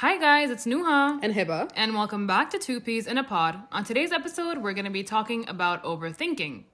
Hi 0.00 0.18
guys, 0.18 0.50
it's 0.50 0.66
Nuha. 0.66 1.18
And 1.22 1.32
Hibbah. 1.32 1.70
And 1.74 1.94
welcome 1.94 2.26
back 2.26 2.50
to 2.50 2.58
Two 2.58 2.82
Peas 2.82 3.06
in 3.06 3.16
a 3.16 3.24
Pod. 3.24 3.62
On 3.72 3.82
today's 3.82 4.12
episode, 4.12 4.58
we're 4.58 4.74
going 4.74 4.84
to 4.84 4.90
be 4.90 5.02
talking 5.02 5.48
about 5.48 5.82
overthinking. 5.84 6.64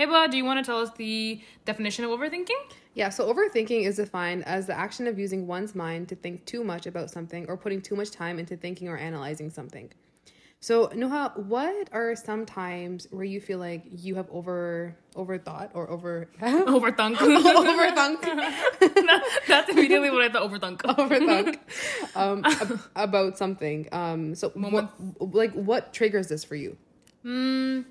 Hibbah, 0.00 0.30
do 0.30 0.38
you 0.38 0.44
want 0.46 0.58
to 0.58 0.64
tell 0.64 0.80
us 0.80 0.88
the 0.96 1.42
definition 1.66 2.06
of 2.06 2.10
overthinking? 2.12 2.72
Yeah, 2.94 3.10
so 3.10 3.30
overthinking 3.30 3.84
is 3.84 3.96
defined 3.96 4.46
as 4.46 4.66
the 4.66 4.72
action 4.72 5.06
of 5.06 5.18
using 5.18 5.46
one's 5.46 5.74
mind 5.74 6.08
to 6.08 6.14
think 6.14 6.46
too 6.46 6.64
much 6.64 6.86
about 6.86 7.10
something 7.10 7.44
or 7.46 7.58
putting 7.58 7.82
too 7.82 7.94
much 7.94 8.10
time 8.10 8.38
into 8.38 8.56
thinking 8.56 8.88
or 8.88 8.96
analyzing 8.96 9.50
something. 9.50 9.90
So, 10.62 10.86
Nuha, 10.90 11.36
what 11.36 11.88
are 11.90 12.14
some 12.14 12.46
times 12.46 13.08
where 13.10 13.24
you 13.24 13.40
feel 13.40 13.58
like 13.58 13.82
you 13.90 14.14
have 14.14 14.30
over 14.30 14.96
overthought 15.16 15.70
or 15.74 15.90
over 15.90 16.30
overthunk 16.40 17.16
overthunk? 17.16 18.22
That's 19.48 19.70
immediately 19.70 20.12
what 20.12 20.22
I 20.22 20.28
thought. 20.28 20.48
Overthunk. 20.48 20.76
overthunk 20.82 21.58
um, 22.14 22.44
ab- 22.44 22.80
about 22.94 23.38
something. 23.38 23.88
Um, 23.90 24.36
so, 24.36 24.50
what, 24.50 24.92
like, 25.18 25.52
what 25.54 25.92
triggers 25.92 26.28
this 26.28 26.44
for 26.44 26.54
you? 26.54 26.76
Mm, 27.24 27.84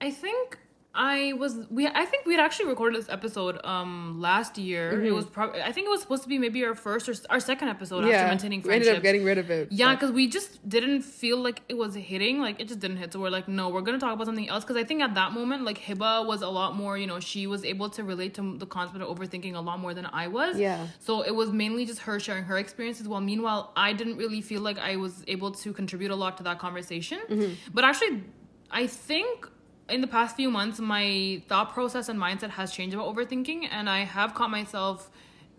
I 0.00 0.10
think 0.10 0.58
I 0.94 1.34
was 1.34 1.54
we 1.70 1.86
I 1.86 2.04
think 2.06 2.24
we 2.24 2.32
had 2.34 2.42
actually 2.42 2.70
recorded 2.70 2.98
this 3.00 3.08
episode 3.10 3.60
um 3.64 4.20
last 4.20 4.56
year. 4.56 4.92
Mm-hmm. 4.92 5.06
It 5.06 5.14
was 5.14 5.26
probably 5.26 5.60
I 5.60 5.70
think 5.70 5.86
it 5.86 5.90
was 5.90 6.00
supposed 6.00 6.22
to 6.22 6.28
be 6.28 6.38
maybe 6.38 6.64
our 6.64 6.74
first 6.74 7.08
or 7.08 7.14
our 7.28 7.40
second 7.40 7.68
episode 7.68 8.06
yeah, 8.06 8.14
after 8.14 8.28
maintaining 8.28 8.62
friendships. 8.62 8.86
We 8.86 8.88
ended 8.88 8.96
up 8.96 9.02
getting 9.02 9.24
rid 9.24 9.38
of 9.38 9.50
it. 9.50 9.68
Yeah, 9.70 9.94
because 9.94 10.10
we 10.12 10.28
just 10.28 10.66
didn't 10.66 11.02
feel 11.02 11.38
like 11.38 11.62
it 11.68 11.76
was 11.76 11.94
hitting. 11.94 12.40
Like 12.40 12.58
it 12.58 12.68
just 12.68 12.80
didn't 12.80 12.96
hit. 12.96 13.12
So 13.12 13.20
we're 13.20 13.30
like, 13.30 13.48
no, 13.48 13.68
we're 13.68 13.82
gonna 13.82 13.98
talk 13.98 14.14
about 14.14 14.26
something 14.26 14.48
else. 14.48 14.64
Because 14.64 14.76
I 14.76 14.84
think 14.84 15.02
at 15.02 15.14
that 15.14 15.32
moment, 15.32 15.64
like 15.64 15.78
Hibbah 15.78 16.26
was 16.26 16.40
a 16.42 16.48
lot 16.48 16.74
more. 16.74 16.96
You 16.96 17.06
know, 17.06 17.20
she 17.20 17.46
was 17.46 17.64
able 17.64 17.90
to 17.90 18.02
relate 18.02 18.34
to 18.34 18.56
the 18.56 18.66
concept 18.66 19.00
of 19.02 19.14
overthinking 19.14 19.54
a 19.54 19.60
lot 19.60 19.78
more 19.80 19.92
than 19.92 20.06
I 20.06 20.28
was. 20.28 20.58
Yeah. 20.58 20.86
So 21.00 21.22
it 21.22 21.34
was 21.34 21.52
mainly 21.52 21.84
just 21.84 22.00
her 22.00 22.18
sharing 22.18 22.44
her 22.44 22.56
experiences. 22.56 23.06
While 23.06 23.20
meanwhile, 23.20 23.72
I 23.76 23.92
didn't 23.92 24.16
really 24.16 24.40
feel 24.40 24.62
like 24.62 24.78
I 24.78 24.96
was 24.96 25.22
able 25.28 25.52
to 25.52 25.72
contribute 25.72 26.10
a 26.10 26.16
lot 26.16 26.38
to 26.38 26.42
that 26.44 26.58
conversation. 26.58 27.20
Mm-hmm. 27.28 27.52
But 27.74 27.84
actually, 27.84 28.24
I 28.70 28.86
think 28.86 29.48
in 29.88 30.00
the 30.00 30.06
past 30.06 30.36
few 30.36 30.50
months, 30.50 30.78
my 30.78 31.42
thought 31.48 31.72
process 31.72 32.08
and 32.08 32.20
mindset 32.20 32.50
has 32.50 32.72
changed 32.72 32.94
about 32.94 33.14
overthinking, 33.14 33.68
and 33.70 33.88
I 33.88 34.00
have 34.04 34.34
caught 34.34 34.50
myself 34.50 35.10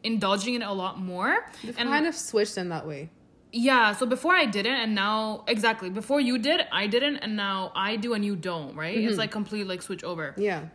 indulging 0.04 0.54
in 0.54 0.62
it 0.62 0.68
a 0.68 0.74
lot 0.74 1.00
more. 1.00 1.46
You've 1.62 1.78
and 1.78 1.90
kind 1.90 2.08
of 2.08 2.16
switched 2.16 2.58
in 2.58 2.70
that 2.70 2.88
way. 2.88 3.10
Yeah, 3.52 3.94
so 3.94 4.06
before 4.06 4.34
I 4.34 4.46
didn't, 4.46 4.76
and 4.76 4.94
now 4.94 5.44
exactly 5.48 5.90
before 5.90 6.22
you 6.22 6.38
did, 6.38 6.62
I 6.72 6.86
didn't, 6.88 7.18
and 7.18 7.36
now 7.36 7.72
I 7.76 7.96
do 7.96 8.14
and 8.14 8.24
you 8.24 8.36
don't. 8.36 8.76
Right? 8.76 8.98
Mm-hmm. 8.98 9.08
It's 9.08 9.18
like 9.18 9.32
complete 9.32 9.68
like 9.68 9.82
switch 9.82 10.04
over. 10.04 10.36
Yeah. 10.38 10.66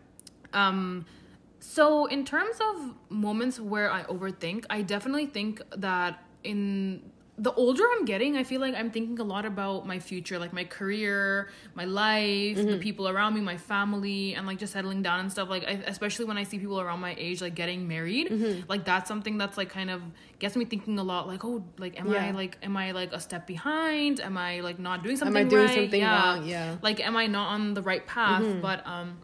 Um. 0.52 1.06
So 1.60 2.06
in 2.06 2.24
terms 2.24 2.56
of 2.60 2.94
moments 3.08 3.58
where 3.60 3.90
I 3.90 4.02
overthink, 4.04 4.66
I 4.68 4.82
definitely 4.82 5.26
think 5.26 5.62
that 5.76 6.22
in 6.42 7.12
the 7.36 7.52
older 7.54 7.82
I'm 7.96 8.04
getting, 8.04 8.36
I 8.36 8.44
feel 8.44 8.60
like 8.60 8.74
I'm 8.76 8.90
thinking 8.92 9.18
a 9.18 9.24
lot 9.24 9.44
about 9.44 9.86
my 9.86 9.98
future, 9.98 10.38
like 10.38 10.52
my 10.52 10.62
career, 10.62 11.50
my 11.74 11.84
life, 11.84 12.56
mm-hmm. 12.56 12.70
the 12.70 12.78
people 12.78 13.08
around 13.08 13.34
me, 13.34 13.40
my 13.40 13.56
family, 13.56 14.34
and 14.34 14.46
like 14.46 14.58
just 14.58 14.72
settling 14.72 15.02
down 15.02 15.18
and 15.18 15.32
stuff. 15.32 15.48
Like, 15.48 15.64
I, 15.64 15.82
especially 15.86 16.26
when 16.26 16.38
I 16.38 16.44
see 16.44 16.60
people 16.60 16.80
around 16.80 17.00
my 17.00 17.14
age 17.18 17.40
like 17.40 17.56
getting 17.56 17.88
married, 17.88 18.28
mm-hmm. 18.28 18.70
like 18.70 18.84
that's 18.84 19.08
something 19.08 19.36
that's 19.36 19.56
like 19.56 19.68
kind 19.68 19.90
of 19.90 20.00
gets 20.38 20.54
me 20.54 20.64
thinking 20.64 20.96
a 21.00 21.02
lot. 21.02 21.26
Like, 21.26 21.44
oh, 21.44 21.64
like 21.76 21.98
am 21.98 22.12
yeah. 22.12 22.26
I 22.26 22.30
like 22.30 22.56
am 22.62 22.76
I 22.76 22.92
like 22.92 23.12
a 23.12 23.18
step 23.18 23.48
behind? 23.48 24.20
Am 24.20 24.38
I 24.38 24.60
like 24.60 24.78
not 24.78 25.02
doing 25.02 25.16
something? 25.16 25.36
Am 25.36 25.46
I 25.46 25.50
doing 25.50 25.66
right? 25.66 25.74
something 25.74 26.00
yeah. 26.00 26.24
wrong? 26.24 26.46
Yeah. 26.46 26.76
Like, 26.82 27.00
am 27.00 27.16
I 27.16 27.26
not 27.26 27.48
on 27.48 27.74
the 27.74 27.82
right 27.82 28.06
path? 28.06 28.42
Mm-hmm. 28.42 28.60
But 28.60 28.86
um, 28.86 29.18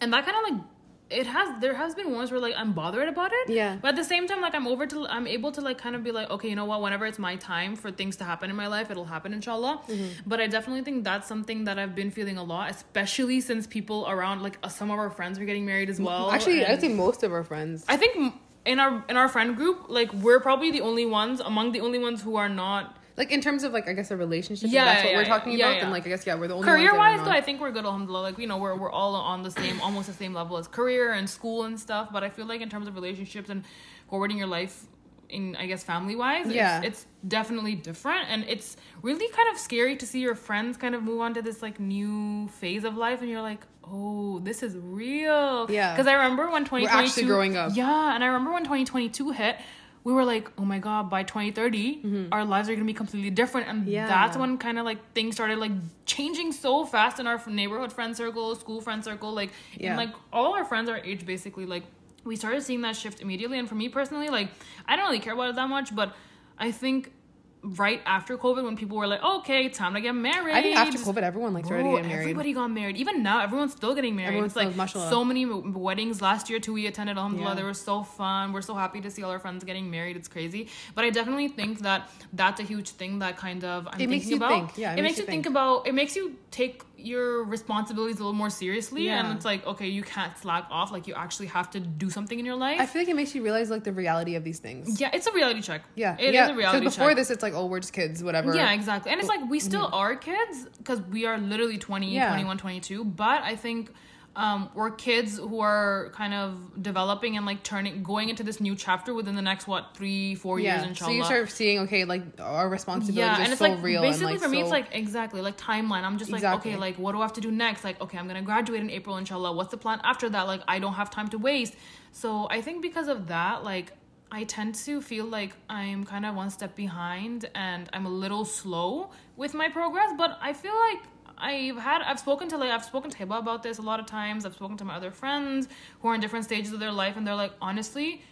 and 0.00 0.12
that 0.12 0.26
kind 0.26 0.36
of 0.36 0.52
like 0.52 0.66
it 1.12 1.26
has 1.26 1.60
there 1.60 1.74
has 1.74 1.94
been 1.94 2.12
ones 2.12 2.30
where 2.30 2.40
like 2.40 2.54
I'm 2.56 2.72
bothered 2.72 3.08
about 3.08 3.30
it. 3.32 3.50
Yeah. 3.50 3.76
But 3.80 3.88
at 3.90 3.96
the 3.96 4.04
same 4.04 4.26
time, 4.26 4.40
like 4.40 4.54
I'm 4.54 4.66
over 4.66 4.86
to 4.86 5.06
I'm 5.06 5.26
able 5.26 5.52
to 5.52 5.60
like 5.60 5.78
kind 5.78 5.94
of 5.94 6.02
be 6.02 6.12
like, 6.12 6.30
okay, 6.30 6.48
you 6.48 6.56
know 6.56 6.64
what? 6.64 6.80
Whenever 6.82 7.06
it's 7.06 7.18
my 7.18 7.36
time 7.36 7.76
for 7.76 7.90
things 7.90 8.16
to 8.16 8.24
happen 8.24 8.50
in 8.50 8.56
my 8.56 8.66
life, 8.66 8.90
it'll 8.90 9.04
happen, 9.04 9.32
inshallah. 9.32 9.82
Mm-hmm. 9.88 10.06
But 10.26 10.40
I 10.40 10.46
definitely 10.46 10.82
think 10.82 11.04
that's 11.04 11.28
something 11.28 11.64
that 11.64 11.78
I've 11.78 11.94
been 11.94 12.10
feeling 12.10 12.38
a 12.38 12.42
lot, 12.42 12.70
especially 12.70 13.40
since 13.40 13.66
people 13.66 14.06
around 14.08 14.42
like 14.42 14.58
uh, 14.62 14.68
some 14.68 14.90
of 14.90 14.98
our 14.98 15.10
friends 15.10 15.38
are 15.38 15.44
getting 15.44 15.66
married 15.66 15.90
as 15.90 16.00
well. 16.00 16.30
Actually, 16.30 16.66
I 16.66 16.76
think 16.76 16.94
most 16.94 17.22
of 17.22 17.32
our 17.32 17.44
friends. 17.44 17.84
I 17.88 17.96
think 17.96 18.34
in 18.64 18.78
our 18.78 19.04
in 19.08 19.16
our 19.16 19.28
friend 19.28 19.56
group, 19.56 19.86
like 19.88 20.12
we're 20.12 20.40
probably 20.40 20.70
the 20.70 20.80
only 20.80 21.06
ones 21.06 21.40
among 21.40 21.72
the 21.72 21.80
only 21.80 21.98
ones 21.98 22.22
who 22.22 22.36
are 22.36 22.48
not 22.48 22.96
like 23.22 23.30
in 23.30 23.40
terms 23.40 23.62
of 23.62 23.72
like 23.72 23.88
I 23.88 23.92
guess 23.92 24.10
a 24.10 24.16
relationship. 24.16 24.70
Yeah, 24.70 24.84
that's 24.84 25.04
what 25.04 25.12
yeah, 25.12 25.18
we're 25.18 25.24
talking 25.24 25.52
yeah, 25.52 25.66
about. 25.66 25.76
Yeah. 25.76 25.82
And 25.82 25.92
like 25.92 26.04
I 26.06 26.08
guess 26.08 26.26
yeah, 26.26 26.34
we're 26.34 26.48
the 26.48 26.54
only 26.54 26.66
career 26.66 26.96
wise 26.96 27.20
though. 27.24 27.30
I 27.30 27.40
think 27.40 27.60
we're 27.60 27.70
good. 27.70 27.84
Alhamdulillah. 27.84 28.22
Like 28.22 28.38
you 28.38 28.48
know 28.48 28.58
we're 28.58 28.74
we're 28.76 28.90
all 28.90 29.14
on 29.14 29.44
the 29.44 29.50
same 29.50 29.80
almost 29.80 30.08
the 30.08 30.12
same 30.12 30.34
level 30.34 30.56
as 30.56 30.66
career 30.66 31.12
and 31.12 31.30
school 31.30 31.64
and 31.64 31.78
stuff. 31.78 32.08
But 32.12 32.24
I 32.24 32.30
feel 32.30 32.46
like 32.46 32.60
in 32.60 32.68
terms 32.68 32.88
of 32.88 32.96
relationships 32.96 33.48
and 33.48 33.64
forwarding 34.08 34.38
your 34.38 34.48
life 34.48 34.86
in 35.28 35.54
I 35.56 35.66
guess 35.66 35.84
family 35.84 36.16
wise, 36.16 36.48
yeah, 36.48 36.78
it's, 36.78 36.86
it's, 36.86 37.06
definitely 37.26 37.76
different, 37.76 38.28
and 38.28 38.44
it's 38.48 38.76
really 39.02 39.28
kind 39.28 39.48
of 39.52 39.58
scary 39.58 39.96
to 39.96 40.06
see 40.06 40.20
your 40.20 40.34
friends 40.34 40.76
kind 40.76 40.94
of 40.94 41.02
move 41.04 41.20
on 41.20 41.32
to 41.34 41.42
this 41.42 41.62
like 41.62 41.78
new 41.78 42.48
phase 42.48 42.82
of 42.82 42.96
life, 42.96 43.20
and 43.20 43.30
you're 43.30 43.40
like, 43.40 43.62
oh, 43.84 44.40
this 44.40 44.64
is 44.64 44.76
real, 44.76 45.70
yeah. 45.70 45.92
Because 45.92 46.08
I 46.08 46.14
remember 46.14 46.50
when 46.50 46.64
2022 46.64 46.96
we're 46.96 47.04
actually 47.04 47.24
growing 47.24 47.56
up, 47.56 47.70
yeah, 47.74 48.14
and 48.14 48.24
I 48.24 48.26
remember 48.26 48.52
when 48.52 48.64
2022 48.64 49.30
hit 49.30 49.56
we 50.04 50.12
were 50.12 50.24
like, 50.24 50.50
oh 50.58 50.64
my 50.64 50.78
god, 50.78 51.08
by 51.08 51.22
2030, 51.22 52.02
mm-hmm. 52.02 52.32
our 52.32 52.44
lives 52.44 52.68
are 52.68 52.74
gonna 52.74 52.84
be 52.84 52.92
completely 52.92 53.30
different, 53.30 53.68
and 53.68 53.86
yeah. 53.86 54.06
that's 54.06 54.36
when 54.36 54.58
kind 54.58 54.78
of 54.78 54.84
like 54.84 55.12
things 55.14 55.34
started 55.34 55.58
like 55.58 55.72
changing 56.06 56.52
so 56.52 56.84
fast 56.84 57.20
in 57.20 57.26
our 57.26 57.40
neighborhood 57.46 57.92
friend 57.92 58.16
circle, 58.16 58.54
school 58.56 58.80
friend 58.80 59.04
circle, 59.04 59.32
like, 59.32 59.50
yeah. 59.78 59.90
and, 59.90 59.96
like 59.96 60.14
all 60.32 60.54
our 60.54 60.64
friends 60.64 60.88
our 60.88 60.98
age 60.98 61.24
basically, 61.24 61.66
like 61.66 61.84
we 62.24 62.36
started 62.36 62.62
seeing 62.62 62.80
that 62.82 62.96
shift 62.96 63.20
immediately. 63.20 63.58
And 63.58 63.68
for 63.68 63.74
me 63.74 63.88
personally, 63.88 64.28
like 64.28 64.48
I 64.86 64.96
don't 64.96 65.06
really 65.06 65.20
care 65.20 65.34
about 65.34 65.50
it 65.50 65.56
that 65.56 65.68
much, 65.68 65.94
but 65.94 66.14
I 66.58 66.70
think 66.70 67.12
right 67.62 68.00
after 68.06 68.36
COVID 68.36 68.64
when 68.64 68.76
people 68.76 68.96
were 68.96 69.06
like, 69.06 69.22
okay, 69.22 69.68
time 69.68 69.94
to 69.94 70.00
get 70.00 70.14
married. 70.14 70.54
I 70.54 70.62
think 70.62 70.76
after 70.76 70.98
COVID, 70.98 71.22
everyone 71.22 71.54
like 71.54 71.64
started 71.64 71.84
getting 71.84 72.08
married. 72.08 72.20
Everybody 72.20 72.52
got 72.52 72.68
married. 72.68 72.96
Even 72.96 73.22
now, 73.22 73.40
everyone's 73.40 73.72
still 73.72 73.94
getting 73.94 74.16
married. 74.16 74.28
Everyone's 74.28 74.56
it's 74.56 74.76
like 74.76 74.88
so 74.88 75.24
many 75.24 75.46
weddings 75.46 76.20
last 76.20 76.50
year 76.50 76.58
too. 76.58 76.72
We 76.72 76.86
attended. 76.86 77.16
Alhamdulillah, 77.16 77.50
yeah. 77.50 77.56
they 77.56 77.62
were 77.62 77.74
so 77.74 78.02
fun. 78.02 78.52
We're 78.52 78.62
so 78.62 78.74
happy 78.74 79.00
to 79.00 79.10
see 79.10 79.22
all 79.22 79.30
our 79.30 79.38
friends 79.38 79.64
getting 79.64 79.90
married. 79.90 80.16
It's 80.16 80.28
crazy. 80.28 80.68
But 80.94 81.04
I 81.04 81.10
definitely 81.10 81.48
think 81.48 81.80
that 81.80 82.10
that's 82.32 82.60
a 82.60 82.64
huge 82.64 82.90
thing 82.90 83.20
that 83.20 83.36
kind 83.36 83.64
of 83.64 83.86
I'm 83.86 84.00
it 84.00 84.08
thinking 84.08 84.34
about. 84.34 84.50
Think. 84.50 84.78
Yeah, 84.78 84.92
it, 84.92 84.98
it 84.98 85.02
makes, 85.02 85.12
makes 85.12 85.18
you 85.18 85.24
think. 85.26 85.44
think 85.44 85.54
about. 85.54 85.86
It 85.86 85.94
makes 85.94 86.16
you 86.16 86.36
take 86.50 86.82
your 87.04 87.44
responsibilities 87.44 88.16
a 88.16 88.18
little 88.18 88.32
more 88.32 88.50
seriously 88.50 89.04
yeah. 89.04 89.24
and 89.24 89.36
it's 89.36 89.44
like 89.44 89.66
okay 89.66 89.88
you 89.88 90.02
can't 90.02 90.36
slack 90.38 90.66
off 90.70 90.92
like 90.92 91.06
you 91.06 91.14
actually 91.14 91.46
have 91.46 91.70
to 91.70 91.80
do 91.80 92.10
something 92.10 92.38
in 92.38 92.44
your 92.44 92.56
life 92.56 92.80
i 92.80 92.86
feel 92.86 93.02
like 93.02 93.08
it 93.08 93.16
makes 93.16 93.34
you 93.34 93.42
realize 93.42 93.70
like 93.70 93.84
the 93.84 93.92
reality 93.92 94.34
of 94.34 94.44
these 94.44 94.58
things 94.58 95.00
yeah 95.00 95.10
it's 95.12 95.26
a 95.26 95.32
reality 95.32 95.60
check 95.60 95.82
yeah 95.94 96.16
it 96.18 96.34
yeah. 96.34 96.44
is 96.44 96.50
a 96.50 96.54
reality 96.54 96.84
before 96.84 97.08
check. 97.08 97.16
this 97.16 97.30
it's 97.30 97.42
like 97.42 97.54
oh 97.54 97.66
we're 97.66 97.80
just 97.80 97.92
kids 97.92 98.22
whatever 98.22 98.54
yeah 98.54 98.72
exactly 98.72 99.10
and 99.10 99.20
it's 99.20 99.28
like 99.28 99.40
we 99.48 99.60
still 99.60 99.86
mm-hmm. 99.86 99.94
are 99.94 100.16
kids 100.16 100.66
because 100.78 101.00
we 101.02 101.26
are 101.26 101.38
literally 101.38 101.78
20 101.78 102.12
yeah. 102.12 102.28
21 102.28 102.58
22 102.58 103.04
but 103.04 103.42
i 103.42 103.56
think 103.56 103.92
um, 104.34 104.70
we're 104.74 104.90
kids 104.90 105.36
who 105.36 105.60
are 105.60 106.10
kind 106.14 106.32
of 106.32 106.82
developing 106.82 107.36
and 107.36 107.44
like 107.44 107.62
turning 107.62 108.02
going 108.02 108.30
into 108.30 108.42
this 108.42 108.60
new 108.60 108.74
chapter 108.74 109.12
within 109.12 109.36
the 109.36 109.42
next 109.42 109.66
what 109.66 109.94
three 109.94 110.34
four 110.34 110.58
yeah. 110.58 110.76
years 110.76 110.88
inshallah. 110.88 111.12
So 111.12 111.16
you 111.16 111.24
start 111.24 111.50
seeing 111.50 111.78
okay 111.80 112.04
like 112.04 112.22
our 112.40 112.68
responsibility 112.68 113.20
yeah, 113.20 113.42
and 113.42 113.52
it's 113.52 113.58
so 113.58 113.68
like, 113.68 113.82
real. 113.82 114.00
Basically 114.00 114.32
and, 114.32 114.40
like, 114.40 114.42
for 114.42 114.48
me 114.48 114.62
it's 114.62 114.70
like 114.70 114.88
exactly 114.92 115.42
like 115.42 115.58
timeline. 115.58 116.02
I'm 116.02 116.16
just 116.16 116.30
like 116.30 116.38
exactly. 116.38 116.72
okay 116.72 116.80
like 116.80 116.96
what 116.96 117.12
do 117.12 117.18
I 117.18 117.22
have 117.22 117.34
to 117.34 117.42
do 117.42 117.50
next? 117.50 117.84
Like 117.84 118.00
okay 118.00 118.16
I'm 118.16 118.26
gonna 118.26 118.42
graduate 118.42 118.80
in 118.80 118.88
April 118.88 119.18
inshallah. 119.18 119.52
What's 119.52 119.70
the 119.70 119.76
plan 119.76 120.00
after 120.02 120.30
that? 120.30 120.46
Like 120.46 120.62
I 120.66 120.78
don't 120.78 120.94
have 120.94 121.10
time 121.10 121.28
to 121.28 121.38
waste. 121.38 121.74
So 122.12 122.48
I 122.50 122.62
think 122.62 122.80
because 122.80 123.08
of 123.08 123.28
that 123.28 123.64
like 123.64 123.92
I 124.34 124.44
tend 124.44 124.76
to 124.86 125.02
feel 125.02 125.26
like 125.26 125.54
I'm 125.68 126.04
kind 126.04 126.24
of 126.24 126.34
one 126.34 126.48
step 126.48 126.74
behind 126.74 127.50
and 127.54 127.90
I'm 127.92 128.06
a 128.06 128.10
little 128.10 128.46
slow 128.46 129.10
with 129.36 129.52
my 129.52 129.68
progress, 129.68 130.14
but 130.16 130.38
I 130.40 130.54
feel 130.54 130.72
like 130.88 131.02
I've 131.42 131.76
had 131.76 132.02
I've 132.02 132.20
spoken 132.20 132.48
to 132.50 132.56
like 132.56 132.70
I've 132.70 132.84
spoken 132.84 133.10
to 133.10 133.18
Hibbah 133.18 133.38
about 133.38 133.62
this 133.62 133.78
a 133.78 133.82
lot 133.82 133.98
of 134.00 134.06
times. 134.06 134.46
I've 134.46 134.54
spoken 134.54 134.76
to 134.78 134.84
my 134.84 134.94
other 134.94 135.10
friends 135.10 135.68
who 136.00 136.08
are 136.08 136.14
in 136.14 136.20
different 136.20 136.44
stages 136.44 136.72
of 136.72 136.80
their 136.80 136.92
life, 136.92 137.16
and 137.16 137.26
they're 137.26 137.34
like, 137.34 137.52
honestly, 137.60 138.22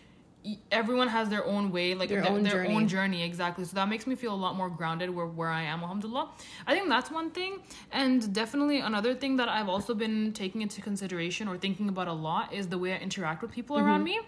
everyone 0.71 1.09
has 1.09 1.29
their 1.29 1.45
own 1.45 1.71
way, 1.73 1.95
like 1.95 2.09
their, 2.09 2.23
their, 2.23 2.31
own, 2.31 2.43
their 2.43 2.53
journey. 2.53 2.75
own 2.75 2.89
journey, 2.89 3.23
exactly. 3.23 3.65
So 3.65 3.75
that 3.75 3.89
makes 3.89 4.07
me 4.07 4.15
feel 4.15 4.33
a 4.33 4.41
lot 4.47 4.55
more 4.55 4.71
grounded 4.71 5.11
where 5.11 5.27
where 5.27 5.51
I 5.51 5.63
am, 5.63 5.83
alhamdulillah. 5.83 6.31
I 6.69 6.75
think 6.75 6.89
that's 6.89 7.11
one 7.11 7.31
thing, 7.31 7.59
and 7.91 8.33
definitely 8.33 8.79
another 8.79 9.15
thing 9.15 9.37
that 9.37 9.49
I've 9.49 9.69
also 9.69 9.93
been 9.93 10.33
taking 10.33 10.63
into 10.63 10.81
consideration 10.81 11.49
or 11.49 11.59
thinking 11.59 11.89
about 11.89 12.07
a 12.07 12.13
lot 12.13 12.55
is 12.55 12.69
the 12.69 12.79
way 12.79 12.93
I 12.93 12.99
interact 12.99 13.43
with 13.43 13.51
people 13.51 13.77
mm-hmm. 13.77 13.87
around 13.87 14.05
me 14.05 14.21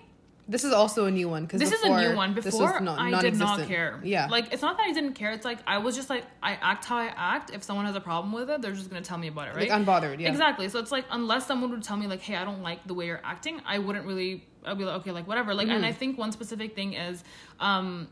this 0.48 0.64
is 0.64 0.72
also 0.72 1.06
a 1.06 1.10
new 1.10 1.28
one 1.28 1.44
because 1.44 1.60
this 1.60 1.72
is 1.72 1.82
a 1.82 1.88
new 1.88 2.16
one. 2.16 2.34
Before 2.34 2.80
not, 2.80 2.98
I 2.98 3.20
did 3.20 3.36
not 3.36 3.66
care. 3.66 4.00
Yeah, 4.02 4.26
like 4.26 4.52
it's 4.52 4.62
not 4.62 4.76
that 4.76 4.86
I 4.86 4.92
didn't 4.92 5.14
care. 5.14 5.30
It's 5.30 5.44
like 5.44 5.58
I 5.66 5.78
was 5.78 5.94
just 5.94 6.10
like 6.10 6.24
I 6.42 6.54
act 6.54 6.84
how 6.84 6.96
I 6.96 7.12
act. 7.16 7.50
If 7.50 7.62
someone 7.62 7.86
has 7.86 7.94
a 7.94 8.00
problem 8.00 8.32
with 8.32 8.50
it, 8.50 8.60
they're 8.60 8.72
just 8.72 8.90
gonna 8.90 9.02
tell 9.02 9.18
me 9.18 9.28
about 9.28 9.48
it, 9.48 9.54
right? 9.54 9.70
Like 9.70 9.86
unbothered. 9.86 10.20
Yeah, 10.20 10.28
exactly. 10.28 10.68
So 10.68 10.80
it's 10.80 10.90
like 10.90 11.04
unless 11.10 11.46
someone 11.46 11.70
would 11.70 11.82
tell 11.82 11.96
me 11.96 12.06
like, 12.06 12.20
hey, 12.20 12.34
I 12.36 12.44
don't 12.44 12.62
like 12.62 12.86
the 12.86 12.94
way 12.94 13.06
you're 13.06 13.20
acting, 13.22 13.60
I 13.64 13.78
wouldn't 13.78 14.06
really. 14.06 14.46
I'd 14.64 14.78
be 14.78 14.84
like, 14.84 15.00
okay, 15.00 15.10
like 15.10 15.26
whatever. 15.26 15.54
Like, 15.54 15.68
mm. 15.68 15.76
and 15.76 15.86
I 15.86 15.92
think 15.92 16.18
one 16.18 16.30
specific 16.30 16.76
thing 16.76 16.94
is, 16.94 17.24
um, 17.58 18.08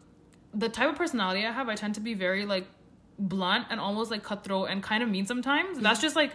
the 0.53 0.69
type 0.69 0.91
of 0.91 0.97
personality 0.97 1.44
I 1.44 1.53
have. 1.53 1.69
I 1.69 1.75
tend 1.75 1.94
to 1.97 2.00
be 2.00 2.15
very 2.15 2.44
like 2.44 2.67
blunt 3.19 3.67
and 3.71 3.79
almost 3.79 4.11
like 4.11 4.23
cutthroat 4.23 4.69
and 4.71 4.82
kind 4.82 5.03
of 5.03 5.09
mean 5.09 5.27
sometimes. 5.27 5.79
That's 5.79 6.00
just 6.00 6.17
like 6.17 6.32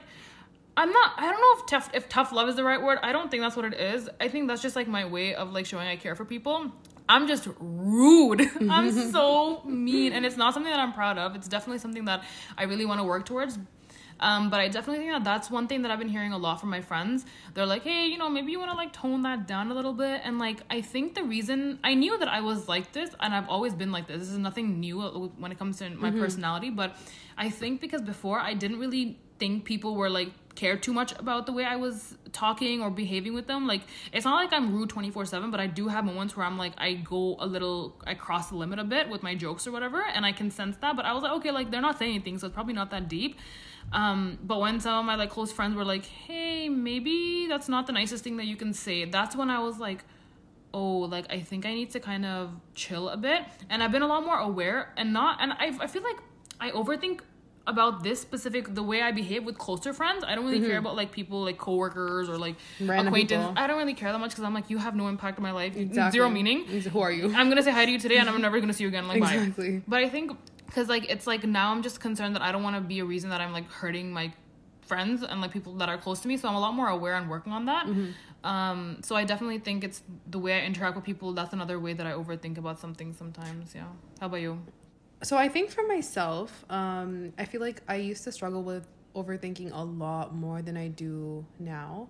I'm 0.78 0.92
not. 0.92 1.14
I 1.18 1.32
don't 1.32 1.40
know 1.42 1.62
if 1.62 1.66
tough 1.68 1.90
if 1.94 2.10
tough 2.10 2.32
love 2.32 2.50
is 2.50 2.56
the 2.56 2.64
right 2.64 2.82
word. 2.82 3.00
I 3.02 3.12
don't 3.12 3.32
think 3.32 3.44
that's 3.44 3.56
what 3.56 3.66
it 3.66 3.80
is. 3.80 4.10
I 4.20 4.28
think 4.28 4.48
that's 4.48 4.62
just 4.62 4.76
like 4.76 4.88
my 4.88 5.06
way 5.06 5.34
of 5.34 5.54
like 5.54 5.66
showing 5.66 5.88
I 5.88 5.96
care 5.96 6.16
for 6.16 6.26
people. 6.26 6.72
I'm 7.08 7.28
just 7.28 7.48
rude. 7.60 8.42
I'm 8.70 8.92
so 9.12 9.64
mean. 9.64 10.12
And 10.14 10.26
it's 10.26 10.38
not 10.38 10.54
something 10.54 10.72
that 10.72 10.80
I'm 10.80 10.94
proud 10.94 11.18
of. 11.18 11.36
It's 11.36 11.48
definitely 11.48 11.80
something 11.80 12.06
that 12.06 12.24
I 12.58 12.64
really 12.64 12.86
want 12.86 13.00
to 13.00 13.04
work 13.04 13.26
towards. 13.26 13.58
Um, 14.20 14.50
but 14.50 14.62
I 14.62 14.70
definitely 14.70 15.00
think 15.00 15.12
that 15.12 15.24
that's 15.26 15.52
one 15.52 15.68
thing 15.68 15.82
that 15.82 15.92
I've 15.92 16.00
been 16.00 16.10
hearing 16.10 16.32
a 16.32 16.38
lot 16.38 16.62
from 16.62 16.70
my 16.70 16.82
friends. 16.82 17.26
They're 17.54 17.66
like, 17.66 17.84
hey, 17.84 18.08
you 18.08 18.18
know, 18.18 18.30
maybe 18.30 18.52
you 18.52 18.60
want 18.60 18.72
to 18.72 18.78
like 18.78 18.94
tone 18.94 19.24
that 19.24 19.46
down 19.46 19.72
a 19.72 19.74
little 19.74 19.94
bit. 19.94 20.22
And 20.24 20.40
like, 20.40 20.62
I 20.70 20.82
think 20.82 21.16
the 21.16 21.24
reason 21.24 21.80
I 21.84 21.96
knew 21.96 22.18
that 22.18 22.30
I 22.30 22.42
was 22.42 22.70
like 22.70 22.94
this, 22.94 23.10
and 23.20 23.34
I've 23.34 23.50
always 23.50 23.74
been 23.74 23.92
like 23.92 24.08
this. 24.08 24.20
This 24.20 24.30
is 24.30 24.38
nothing 24.38 24.80
new 24.80 25.02
when 25.38 25.52
it 25.52 25.60
comes 25.60 25.80
to 25.80 25.90
my 25.90 26.10
mm-hmm. 26.10 26.20
personality. 26.20 26.70
But 26.70 26.96
I 27.38 27.50
think 27.50 27.82
because 27.82 28.02
before 28.02 28.40
I 28.40 28.54
didn't 28.54 28.80
really 28.80 29.20
think 29.38 29.66
people 29.66 29.96
were 29.96 30.10
like 30.10 30.32
care 30.56 30.78
too 30.78 30.94
much 30.94 31.12
about 31.20 31.46
the 31.46 31.52
way 31.52 31.66
I 31.66 31.76
was 31.76 32.18
talking 32.32 32.82
or 32.82 32.90
behaving 32.90 33.34
with 33.34 33.48
them. 33.48 33.68
Like 33.68 33.82
it's 34.12 34.26
not 34.26 34.36
like 34.36 34.54
I'm 34.54 34.74
rude 34.74 34.90
24/7, 34.90 35.52
but 35.52 35.60
I 35.60 35.68
do 35.68 35.88
have 35.88 36.06
moments 36.06 36.36
where 36.36 36.46
I'm 36.46 36.58
like 36.58 36.74
I 36.78 36.94
go 36.94 37.36
a 37.40 37.46
little 37.46 38.02
I 38.08 38.14
cross 38.14 38.50
the 38.50 38.56
limit 38.56 38.80
a 38.80 38.84
bit 38.84 39.10
with 39.10 39.22
my 39.24 39.36
jokes 39.36 39.68
or 39.68 39.72
whatever, 39.72 40.04
and 40.04 40.26
I 40.26 40.32
can 40.32 40.50
sense 40.52 40.78
that, 40.78 40.96
but 40.96 41.06
I 41.06 41.14
was 41.14 41.24
like 41.24 41.34
okay, 41.34 41.52
like 41.52 41.72
they're 41.72 41.82
not 41.82 42.00
saying 42.00 42.16
anything, 42.16 42.40
so 42.40 42.48
it's 42.48 42.54
probably 42.54 42.74
not 42.74 42.92
that 42.92 43.08
deep. 43.08 43.38
Um, 43.94 44.40
but 44.44 44.60
when 44.60 44.80
some 44.80 45.00
of 45.00 45.06
my 45.06 45.16
like 45.16 45.30
close 45.30 45.52
friends 45.52 45.76
were 45.76 45.86
like, 45.86 46.06
"Hey, 46.06 46.70
maybe 46.70 47.48
that's 47.48 47.70
not 47.70 47.86
the 47.88 47.94
nicest 47.94 48.24
thing 48.24 48.38
that 48.38 48.46
you 48.46 48.56
can 48.56 48.74
say," 48.74 49.06
that's 49.06 49.36
when 49.36 49.50
I 49.50 49.60
was 49.60 49.78
like, 49.80 50.04
"Oh, 50.74 51.00
like 51.00 51.32
I 51.32 51.42
think 51.42 51.66
I 51.66 51.74
need 51.74 51.92
to 51.92 52.00
kind 52.00 52.26
of 52.26 52.52
chill 52.74 53.10
a 53.10 53.18
bit." 53.18 53.44
And 53.70 53.84
I've 53.84 53.92
been 53.92 54.02
a 54.02 54.08
lot 54.08 54.26
more 54.26 54.40
aware 54.40 54.94
and 54.98 55.14
not, 55.14 55.38
and 55.42 55.54
I 55.54 55.78
I 55.80 55.88
feel 55.88 56.02
like 56.04 56.18
I 56.60 56.72
overthink 56.72 57.20
about 57.68 58.04
this 58.04 58.22
specific 58.22 58.74
the 58.76 58.84
way 58.84 59.02
I 59.02 59.12
behave 59.12 59.44
with 59.44 59.58
closer 59.58 59.94
friends. 59.94 60.24
I 60.24 60.36
don't 60.36 60.46
really 60.46 60.60
mm-hmm. 60.60 60.70
care 60.70 60.78
about 60.78 60.96
like 60.96 61.12
people 61.12 61.44
like 61.44 61.58
coworkers 61.58 62.30
or 62.30 62.38
like 62.38 62.56
Random 62.80 63.08
acquaintance. 63.08 63.48
People. 63.48 63.62
I 63.62 63.68
don't 63.68 63.78
really 63.78 63.94
care 63.94 64.12
that 64.12 64.20
much 64.20 64.32
because 64.32 64.44
I'm 64.44 64.54
like 64.54 64.70
you 64.70 64.78
have 64.78 64.96
no 64.96 65.08
impact 65.08 65.38
on 65.38 65.44
my 65.44 65.52
life. 65.52 65.76
Exactly. 65.76 66.18
Zero 66.18 66.30
meaning. 66.30 66.66
Who 66.66 67.00
are 67.00 67.12
you? 67.12 67.34
I'm 67.36 67.50
gonna 67.50 67.64
say 67.64 67.72
hi 67.72 67.86
to 67.86 67.92
you 67.92 68.00
today 68.00 68.18
and 68.18 68.30
I'm 68.30 68.42
never 68.48 68.60
gonna 68.60 68.74
see 68.74 68.84
you 68.84 68.90
again. 68.90 69.08
Like 69.08 69.18
exactly. 69.18 69.78
Bye. 69.78 69.84
But 69.88 70.00
I 70.04 70.10
think 70.10 70.32
because 70.66 70.90
like 70.90 71.10
it's 71.10 71.28
like 71.28 71.44
now 71.44 71.72
i'm 71.72 71.82
just 71.82 72.00
concerned 72.00 72.36
that 72.36 72.42
i 72.42 72.52
don't 72.52 72.64
want 72.64 72.76
to 72.76 72.82
be 72.82 73.00
a 73.00 73.06
reason 73.06 73.30
that 73.30 73.42
i'm 73.42 73.54
like 73.54 73.70
hurting 73.72 74.12
my 74.12 74.32
friends 74.82 75.24
and 75.24 75.42
like 75.42 75.52
people 75.52 75.74
that 75.74 75.90
are 75.90 75.98
close 75.98 76.20
to 76.20 76.28
me 76.28 76.38
so 76.38 76.48
i'm 76.48 76.56
a 76.56 76.60
lot 76.60 76.74
more 76.74 76.90
aware 76.90 77.16
and 77.16 77.30
working 77.30 77.54
on 77.54 77.66
that 77.66 77.86
mm-hmm. 77.86 78.12
um 78.48 78.98
so 79.02 79.16
i 79.16 79.24
definitely 79.24 79.58
think 79.58 79.84
it's 79.84 80.02
the 80.30 80.38
way 80.38 80.54
i 80.54 80.66
interact 80.66 80.96
with 80.96 81.06
people 81.06 81.34
that's 81.34 81.54
another 81.54 81.80
way 81.80 81.94
that 81.94 82.06
i 82.06 82.12
overthink 82.12 82.58
about 82.58 82.80
something 82.80 83.14
sometimes 83.14 83.74
yeah 83.74 83.86
how 84.20 84.28
about 84.28 84.42
you 84.42 84.60
so 85.26 85.38
i 85.38 85.48
think 85.48 85.70
for 85.70 85.86
myself 85.88 86.66
um 86.70 87.34
i 87.38 87.46
feel 87.46 87.62
like 87.62 87.82
i 87.88 87.96
used 87.96 88.24
to 88.24 88.32
struggle 88.32 88.64
with 88.64 88.88
overthinking 89.16 89.72
a 89.74 89.84
lot 89.84 90.36
more 90.36 90.62
than 90.62 90.78
i 90.78 90.88
do 90.88 91.46
now 91.60 92.08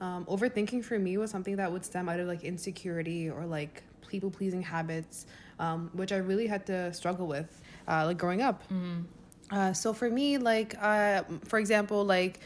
um, 0.00 0.24
overthinking 0.26 0.84
for 0.84 0.96
me 0.96 1.16
was 1.16 1.30
something 1.30 1.56
that 1.56 1.70
would 1.72 1.84
stem 1.84 2.08
out 2.08 2.20
of 2.20 2.28
like 2.28 2.44
insecurity 2.44 3.28
or 3.28 3.46
like 3.46 3.82
people 4.08 4.30
pleasing 4.30 4.62
habits 4.62 5.26
um, 5.58 5.90
which 5.92 6.12
i 6.12 6.16
really 6.16 6.46
had 6.46 6.64
to 6.66 6.92
struggle 6.92 7.26
with 7.26 7.60
uh, 7.88 8.04
like 8.04 8.18
growing 8.18 8.42
up. 8.42 8.62
Mm-hmm. 8.64 9.00
Uh, 9.50 9.72
so 9.72 9.92
for 9.92 10.10
me, 10.10 10.38
like, 10.38 10.76
uh, 10.80 11.22
for 11.44 11.58
example, 11.58 12.04
like 12.04 12.40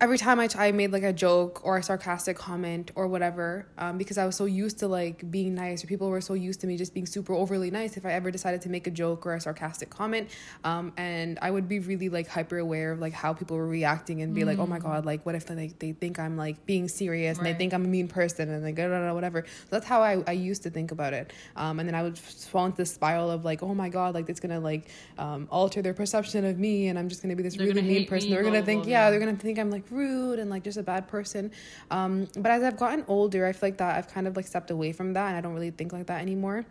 every 0.00 0.18
time 0.18 0.38
I, 0.38 0.48
I 0.56 0.70
made 0.72 0.92
like 0.92 1.02
a 1.02 1.12
joke 1.12 1.60
or 1.64 1.76
a 1.76 1.82
sarcastic 1.82 2.36
comment 2.36 2.92
or 2.94 3.08
whatever, 3.08 3.66
um, 3.78 3.98
because 3.98 4.16
I 4.16 4.26
was 4.26 4.36
so 4.36 4.44
used 4.44 4.78
to 4.78 4.88
like 4.88 5.28
being 5.30 5.54
nice, 5.54 5.82
or 5.82 5.86
people 5.86 6.08
were 6.08 6.20
so 6.20 6.34
used 6.34 6.60
to 6.60 6.66
me 6.66 6.76
just 6.76 6.94
being 6.94 7.06
super 7.06 7.32
overly 7.32 7.70
nice. 7.70 7.96
If 7.96 8.06
I 8.06 8.12
ever 8.12 8.30
decided 8.30 8.62
to 8.62 8.68
make 8.68 8.86
a 8.86 8.90
joke 8.90 9.26
or 9.26 9.34
a 9.34 9.40
sarcastic 9.40 9.90
comment, 9.90 10.30
um, 10.64 10.92
and 10.96 11.38
I 11.42 11.50
would 11.50 11.68
be 11.68 11.80
really 11.80 12.08
like 12.08 12.28
hyper 12.28 12.58
aware 12.58 12.92
of 12.92 13.00
like 13.00 13.12
how 13.12 13.32
people 13.32 13.56
were 13.56 13.66
reacting 13.66 14.22
and 14.22 14.34
be 14.34 14.42
mm. 14.42 14.46
like, 14.46 14.58
oh 14.58 14.66
my 14.66 14.78
mm. 14.78 14.82
god, 14.82 15.04
like 15.04 15.26
what 15.26 15.34
if 15.34 15.48
like 15.50 15.78
they 15.78 15.92
think 15.92 16.18
I'm 16.18 16.36
like 16.36 16.64
being 16.66 16.88
serious 16.88 17.38
right. 17.38 17.46
and 17.46 17.54
they 17.54 17.58
think 17.58 17.74
I'm 17.74 17.84
a 17.84 17.88
mean 17.88 18.08
person 18.08 18.48
and 18.50 18.62
like 18.62 18.76
blah, 18.76 18.86
blah, 18.86 19.00
blah, 19.00 19.14
whatever. 19.14 19.44
So 19.46 19.68
that's 19.70 19.86
how 19.86 20.02
I, 20.02 20.22
I 20.26 20.32
used 20.32 20.62
to 20.62 20.70
think 20.70 20.92
about 20.92 21.12
it. 21.12 21.32
Um, 21.56 21.80
and 21.80 21.88
then 21.88 21.94
I 21.94 22.02
would 22.02 22.18
fall 22.18 22.66
into 22.66 22.76
this 22.76 22.92
spiral 22.92 23.30
of 23.30 23.44
like, 23.44 23.62
oh 23.62 23.74
my 23.74 23.88
god, 23.88 24.14
like 24.14 24.28
it's 24.28 24.40
gonna 24.40 24.60
like 24.60 24.88
um, 25.18 25.48
alter 25.50 25.82
their 25.82 25.94
perception 25.94 26.44
of 26.44 26.58
me, 26.58 26.86
and 26.86 26.98
I'm 26.98 27.08
just 27.08 27.20
gonna 27.20 27.34
be 27.34 27.42
this 27.42 27.56
they're 27.56 27.66
really 27.66 27.82
mean 27.82 28.06
person. 28.06 28.30
They're 28.30 28.44
gonna 28.44 28.62
think, 28.62 28.86
yeah, 28.86 29.06
yeah, 29.06 29.10
they're 29.10 29.20
gonna 29.20 29.36
think 29.36 29.58
I'm 29.58 29.70
like 29.70 29.87
rude 29.90 30.38
and 30.38 30.50
like 30.50 30.64
just 30.64 30.78
a 30.78 30.82
bad 30.82 31.08
person. 31.08 31.50
Um, 31.90 32.28
but 32.36 32.50
as 32.50 32.62
I've 32.62 32.76
gotten 32.76 33.04
older, 33.08 33.46
I 33.46 33.52
feel 33.52 33.68
like 33.68 33.78
that 33.78 33.96
I've 33.96 34.08
kind 34.08 34.26
of 34.26 34.36
like 34.36 34.46
stepped 34.46 34.70
away 34.70 34.92
from 34.92 35.12
that 35.14 35.28
and 35.28 35.36
I 35.36 35.40
don't 35.40 35.54
really 35.54 35.70
think 35.70 35.92
like 35.92 36.06
that 36.06 36.20
anymore. 36.20 36.64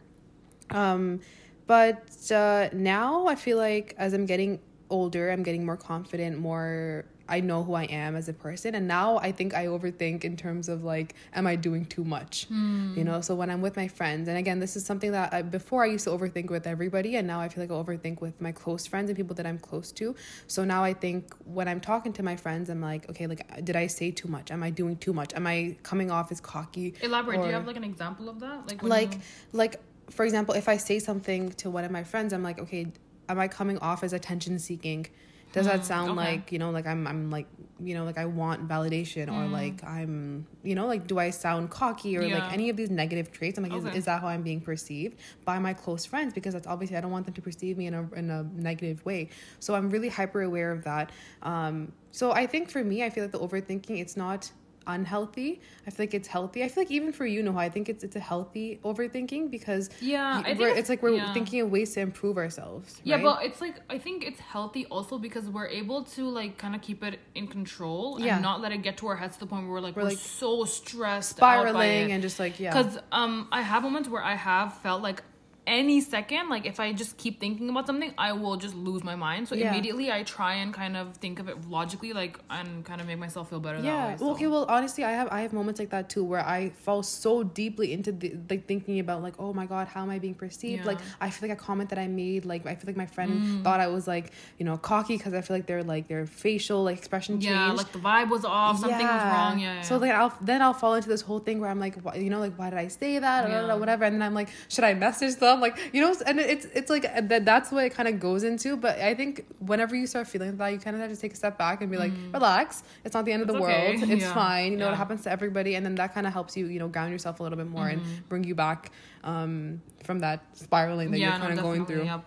Um, 0.69 1.21
but 1.65 2.31
uh, 2.31 2.69
now 2.73 3.27
I 3.27 3.35
feel 3.35 3.57
like 3.57 3.95
as 3.97 4.13
I'm 4.13 4.25
getting 4.25 4.59
older, 4.89 5.31
I'm 5.31 5.43
getting 5.43 5.65
more 5.65 5.77
confident, 5.77 6.39
more 6.39 7.05
I 7.29 7.39
know 7.39 7.63
who 7.63 7.73
I 7.73 7.83
am 7.83 8.15
as 8.15 8.29
a 8.29 8.33
person. 8.33 8.75
And 8.75 8.87
now 8.87 9.17
I 9.17 9.31
think 9.31 9.53
I 9.53 9.65
overthink 9.65 10.23
in 10.23 10.37
terms 10.37 10.69
of 10.69 10.83
like, 10.83 11.15
am 11.33 11.47
I 11.47 11.55
doing 11.55 11.85
too 11.85 12.03
much? 12.03 12.47
Mm. 12.49 12.95
You 12.97 13.03
know, 13.03 13.21
so 13.21 13.35
when 13.35 13.49
I'm 13.49 13.61
with 13.61 13.75
my 13.75 13.87
friends, 13.87 14.27
and 14.27 14.37
again, 14.37 14.59
this 14.59 14.75
is 14.75 14.85
something 14.85 15.11
that 15.11 15.33
I, 15.33 15.41
before 15.41 15.83
I 15.83 15.87
used 15.87 16.05
to 16.05 16.11
overthink 16.11 16.49
with 16.49 16.67
everybody, 16.67 17.15
and 17.15 17.27
now 17.27 17.39
I 17.39 17.49
feel 17.49 17.63
like 17.63 17.71
I 17.71 17.75
overthink 17.75 18.21
with 18.21 18.39
my 18.39 18.51
close 18.51 18.87
friends 18.87 19.09
and 19.09 19.17
people 19.17 19.35
that 19.35 19.45
I'm 19.45 19.59
close 19.59 19.91
to. 19.93 20.15
So 20.47 20.63
now 20.63 20.83
I 20.83 20.93
think 20.93 21.33
when 21.45 21.67
I'm 21.67 21.79
talking 21.79 22.13
to 22.13 22.23
my 22.23 22.35
friends, 22.35 22.69
I'm 22.69 22.81
like, 22.81 23.09
okay, 23.09 23.27
like, 23.27 23.65
did 23.65 23.75
I 23.75 23.87
say 23.87 24.11
too 24.11 24.27
much? 24.27 24.51
Am 24.51 24.63
I 24.63 24.69
doing 24.69 24.97
too 24.97 25.13
much? 25.13 25.33
Am 25.33 25.47
I 25.47 25.75
coming 25.83 26.11
off 26.11 26.31
as 26.31 26.39
cocky? 26.39 26.93
Elaborate. 27.01 27.39
Or, 27.39 27.43
do 27.43 27.47
you 27.47 27.53
have 27.53 27.67
like 27.67 27.77
an 27.77 27.83
example 27.83 28.29
of 28.29 28.39
that? 28.39 28.67
Like, 28.67 28.83
like, 28.83 29.13
you... 29.13 29.19
like, 29.53 29.81
for 30.09 30.23
example, 30.23 30.55
if 30.55 30.69
I 30.69 30.77
say 30.77 30.99
something 30.99 31.51
to 31.53 31.69
one 31.69 31.83
of 31.83 31.91
my 31.91 32.03
friends, 32.03 32.31
I'm 32.33 32.43
like, 32.43 32.59
okay, 32.59 32.87
am 33.29 33.39
I 33.39 33.47
coming 33.47 33.77
off 33.79 34.03
as 34.03 34.13
attention 34.13 34.57
seeking? 34.59 35.07
Does 35.57 35.65
that 35.65 35.79
hmm, 35.79 35.85
sound 35.85 36.11
okay. 36.11 36.31
like 36.31 36.51
you 36.51 36.59
know 36.59 36.69
like 36.69 36.85
i'm 36.85 37.07
i'm 37.07 37.29
like 37.29 37.47
you 37.83 37.93
know 37.93 38.03
like 38.03 38.17
i 38.17 38.25
want 38.25 38.67
validation 38.67 39.27
mm. 39.27 39.33
or 39.33 39.47
like 39.47 39.83
i'm 39.83 40.45
you 40.63 40.75
know 40.75 40.85
like 40.85 41.07
do 41.07 41.17
i 41.17 41.29
sound 41.29 41.69
cocky 41.69 42.17
or 42.17 42.21
yeah. 42.21 42.39
like 42.39 42.53
any 42.53 42.69
of 42.69 42.77
these 42.77 42.89
negative 42.89 43.31
traits 43.31 43.57
i'm 43.57 43.63
like 43.63 43.73
okay. 43.73 43.89
is, 43.89 43.97
is 43.97 44.05
that 44.05 44.21
how 44.21 44.27
i'm 44.27 44.43
being 44.43 44.61
perceived 44.61 45.17
by 45.45 45.57
my 45.57 45.73
close 45.73 46.05
friends 46.05 46.33
because 46.33 46.53
that's 46.53 46.67
obviously 46.67 46.95
i 46.95 47.01
don't 47.01 47.11
want 47.11 47.25
them 47.25 47.33
to 47.33 47.41
perceive 47.41 47.77
me 47.77 47.87
in 47.87 47.93
a, 47.93 48.09
in 48.13 48.29
a 48.29 48.43
negative 48.55 49.03
way 49.05 49.29
so 49.59 49.73
i'm 49.75 49.89
really 49.89 50.09
hyper 50.09 50.41
aware 50.41 50.71
of 50.71 50.83
that 50.83 51.11
um 51.41 51.91
so 52.11 52.31
i 52.31 52.45
think 52.45 52.69
for 52.69 52.83
me 52.83 53.03
i 53.03 53.09
feel 53.09 53.23
like 53.23 53.31
the 53.31 53.39
overthinking 53.39 53.99
it's 53.99 54.15
not 54.15 54.51
unhealthy. 54.87 55.61
I 55.85 55.91
feel 55.91 56.05
like 56.05 56.13
it's 56.13 56.27
healthy. 56.27 56.63
I 56.63 56.67
feel 56.67 56.83
like 56.83 56.91
even 56.91 57.11
for 57.11 57.25
you, 57.25 57.43
Nuha, 57.43 57.57
I 57.57 57.69
think 57.69 57.89
it's 57.89 58.03
it's 58.03 58.15
a 58.15 58.19
healthy 58.19 58.79
overthinking 58.83 59.51
because 59.51 59.89
yeah, 60.01 60.41
it's, 60.45 60.59
it's, 60.59 60.89
like 60.89 61.03
we're 61.03 61.11
yeah. 61.11 61.33
thinking 61.33 61.61
of 61.61 61.69
ways 61.69 61.93
to 61.93 61.99
improve 61.99 62.37
ourselves. 62.37 62.95
Right? 62.97 63.05
Yeah, 63.05 63.21
but 63.21 63.43
it's 63.43 63.61
like 63.61 63.75
I 63.89 63.97
think 63.97 64.25
it's 64.25 64.39
healthy 64.39 64.85
also 64.87 65.17
because 65.17 65.49
we're 65.49 65.67
able 65.67 66.03
to 66.03 66.29
like 66.29 66.57
kind 66.57 66.75
of 66.75 66.81
keep 66.81 67.03
it 67.03 67.19
in 67.35 67.47
control 67.47 68.17
yeah. 68.19 68.35
and 68.35 68.43
not 68.43 68.61
let 68.61 68.71
it 68.71 68.81
get 68.81 68.97
to 68.97 69.07
our 69.07 69.15
heads 69.15 69.35
to 69.35 69.41
the 69.41 69.47
point 69.47 69.63
where 69.63 69.73
we're 69.73 69.81
like 69.81 69.95
we're, 69.95 70.03
we're 70.03 70.09
like 70.09 70.17
so 70.17 70.65
stressed, 70.65 71.37
spiraling, 71.37 72.11
and 72.11 72.21
just 72.21 72.39
like 72.39 72.59
yeah. 72.59 72.71
Because 72.71 72.97
um, 73.11 73.47
I 73.51 73.61
have 73.61 73.83
moments 73.83 74.09
where 74.09 74.23
I 74.23 74.35
have 74.35 74.77
felt 74.79 75.01
like 75.01 75.23
any 75.67 75.99
second, 76.01 76.49
like 76.49 76.65
if 76.65 76.79
I 76.79 76.93
just 76.93 77.17
keep 77.17 77.39
thinking 77.39 77.69
about 77.69 77.85
something, 77.85 78.13
I 78.17 78.31
will 78.31 78.55
just 78.55 78.73
lose 78.73 79.03
my 79.03 79.15
mind. 79.15 79.47
So 79.47 79.53
yeah. 79.53 79.69
immediately 79.69 80.11
I 80.11 80.23
try 80.23 80.55
and 80.55 80.73
kind 80.73 80.95
of 80.95 81.17
think 81.17 81.39
of 81.39 81.49
it 81.49 81.69
logically, 81.69 82.13
like 82.13 82.39
and 82.49 82.85
kind 82.85 83.01
of 83.01 83.07
make 83.07 83.19
myself 83.19 83.49
feel 83.49 83.59
better. 83.59 83.79
Yeah. 83.79 84.13
Way, 84.13 84.17
so. 84.17 84.31
Okay. 84.31 84.47
Well, 84.47 84.65
honestly, 84.69 85.03
I 85.03 85.11
have 85.11 85.27
I 85.29 85.41
have 85.41 85.53
moments 85.53 85.79
like 85.79 85.89
that 85.89 86.09
too, 86.09 86.23
where 86.23 86.43
I 86.43 86.69
fall 86.69 87.03
so 87.03 87.43
deeply 87.43 87.93
into 87.93 88.13
the, 88.13 88.35
like 88.49 88.65
thinking 88.65 88.99
about 88.99 89.21
like, 89.21 89.35
oh 89.37 89.53
my 89.53 89.65
god, 89.65 89.87
how 89.87 90.01
am 90.01 90.09
I 90.09 90.19
being 90.19 90.35
perceived? 90.35 90.81
Yeah. 90.81 90.87
Like 90.87 90.99
I 91.19 91.29
feel 91.29 91.49
like 91.49 91.57
a 91.59 91.61
comment 91.61 91.89
that 91.89 91.99
I 91.99 92.07
made, 92.07 92.45
like 92.45 92.65
I 92.65 92.75
feel 92.75 92.87
like 92.87 92.97
my 92.97 93.05
friend 93.05 93.41
mm. 93.41 93.63
thought 93.63 93.81
I 93.81 93.87
was 93.87 94.07
like, 94.07 94.31
you 94.57 94.65
know, 94.65 94.77
cocky 94.77 95.17
because 95.17 95.33
I 95.33 95.41
feel 95.41 95.57
like 95.57 95.65
their 95.65 95.83
like 95.83 96.07
their 96.07 96.25
facial 96.25 96.83
like 96.83 96.97
expression 96.97 97.35
changed. 97.41 97.49
Yeah, 97.49 97.73
like 97.73 97.91
the 97.91 97.99
vibe 97.99 98.29
was 98.29 98.45
off, 98.45 98.79
something 98.79 98.99
yeah. 98.99 99.15
was 99.15 99.37
wrong. 99.37 99.59
Yeah. 99.59 99.81
So 99.81 99.97
like 99.97 100.11
I'll 100.11 100.33
then 100.39 100.61
I'll 100.61 100.73
fall 100.73 100.95
into 100.95 101.09
this 101.09 101.21
whole 101.21 101.39
thing 101.39 101.59
where 101.59 101.69
I'm 101.69 101.79
like, 101.79 101.99
why, 102.01 102.15
you 102.15 102.29
know, 102.29 102.39
like 102.39 102.55
why 102.55 102.69
did 102.69 102.79
I 102.79 102.87
say 102.87 103.19
that? 103.19 103.49
Yeah. 103.49 103.75
whatever. 103.75 104.05
And 104.05 104.15
then 104.15 104.21
I'm 104.21 104.33
like, 104.33 104.49
should 104.69 104.85
I 104.85 104.93
message 104.93 105.35
them? 105.35 105.56
Like 105.59 105.77
you 105.93 106.01
know, 106.01 106.15
and 106.25 106.37
and 106.37 106.49
it's 106.49 106.65
it's 106.73 106.89
like 106.89 107.03
that 107.29 107.45
that's 107.45 107.71
what 107.71 107.85
it 107.85 107.93
kind 107.93 108.07
of 108.07 108.19
goes 108.19 108.43
into 108.43 108.77
but 108.77 108.99
i 108.99 109.13
think 109.13 109.45
whenever 109.59 109.95
you 109.95 110.07
start 110.07 110.27
feeling 110.27 110.55
that 110.55 110.67
you 110.69 110.79
kind 110.79 110.95
of 110.95 111.01
have 111.01 111.11
to 111.11 111.17
take 111.17 111.33
a 111.33 111.35
step 111.35 111.57
back 111.57 111.81
and 111.81 111.91
be 111.91 111.97
like 111.97 112.11
mm. 112.11 112.33
relax 112.33 112.83
it's 113.03 113.13
not 113.13 113.25
the 113.25 113.31
end 113.31 113.41
of 113.41 113.47
the 113.47 113.53
okay. 113.55 113.97
world 113.97 114.09
it's 114.09 114.21
yeah. 114.27 114.33
fine 114.33 114.71
you 114.71 114.77
know 114.77 114.87
yeah. 114.87 114.93
it 114.93 114.97
happens 114.97 115.23
to 115.23 115.31
everybody 115.31 115.75
and 115.75 115.85
then 115.85 115.95
that 115.95 116.13
kind 116.13 116.27
of 116.27 116.33
helps 116.33 116.55
you 116.55 116.67
you 116.67 116.79
know 116.79 116.87
ground 116.87 117.11
yourself 117.11 117.39
a 117.39 117.43
little 117.43 117.57
bit 117.57 117.67
more 117.67 117.85
mm-hmm. 117.85 118.03
and 118.03 118.29
bring 118.29 118.43
you 118.43 118.55
back 118.55 118.91
um, 119.23 119.81
from 120.03 120.19
that 120.19 120.43
spiraling 120.53 121.11
that 121.11 121.19
yeah, 121.19 121.31
you're 121.31 121.39
kind 121.39 121.51
of 121.51 121.57
no, 121.57 121.63
going 121.63 121.85
through 121.85 122.03
yep. 122.03 122.23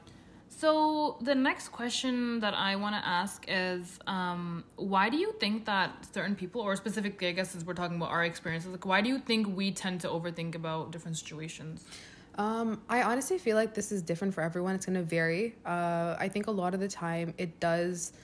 So 0.49 1.17
the 1.23 1.35
next 1.35 1.69
question 1.69 2.41
that 2.41 2.53
I 2.53 2.77
want 2.77 2.95
to 2.95 3.09
ask 3.09 3.47
is, 3.49 3.99
um, 4.07 4.63
why 4.77 5.09
do 5.09 5.17
you 5.17 5.33
think 5.41 5.65
that 5.65 5.91
certain 6.13 6.35
people, 6.35 6.61
or 6.61 6.77
specifically, 6.77 7.29
I 7.29 7.33
guess, 7.33 7.53
since 7.53 7.65
we're 7.65 7.73
talking 7.73 7.97
about 7.97 8.11
our 8.11 8.25
experiences, 8.25 8.71
like 8.71 8.85
why 8.85 9.01
do 9.01 9.09
you 9.09 9.21
think 9.21 9.57
we 9.57 9.71
tend 9.71 10.03
to 10.03 10.09
overthink 10.09 10.55
about 10.55 10.91
different 10.91 11.17
situations? 11.17 11.87
Um, 12.41 12.81
I 12.89 13.03
honestly 13.03 13.37
feel 13.37 13.55
like 13.55 13.75
this 13.75 13.93
is 13.93 14.01
different 14.01 14.33
for 14.33 14.41
everyone. 14.41 14.75
It's 14.75 14.87
gonna 14.87 15.03
vary. 15.03 15.57
Uh, 15.67 16.17
I 16.19 16.29
think 16.29 16.47
a 16.47 16.51
lot 16.51 16.73
of 16.73 16.81
the 16.81 16.89
time 16.89 17.35
it 17.37 17.61
does, 17.61 18.15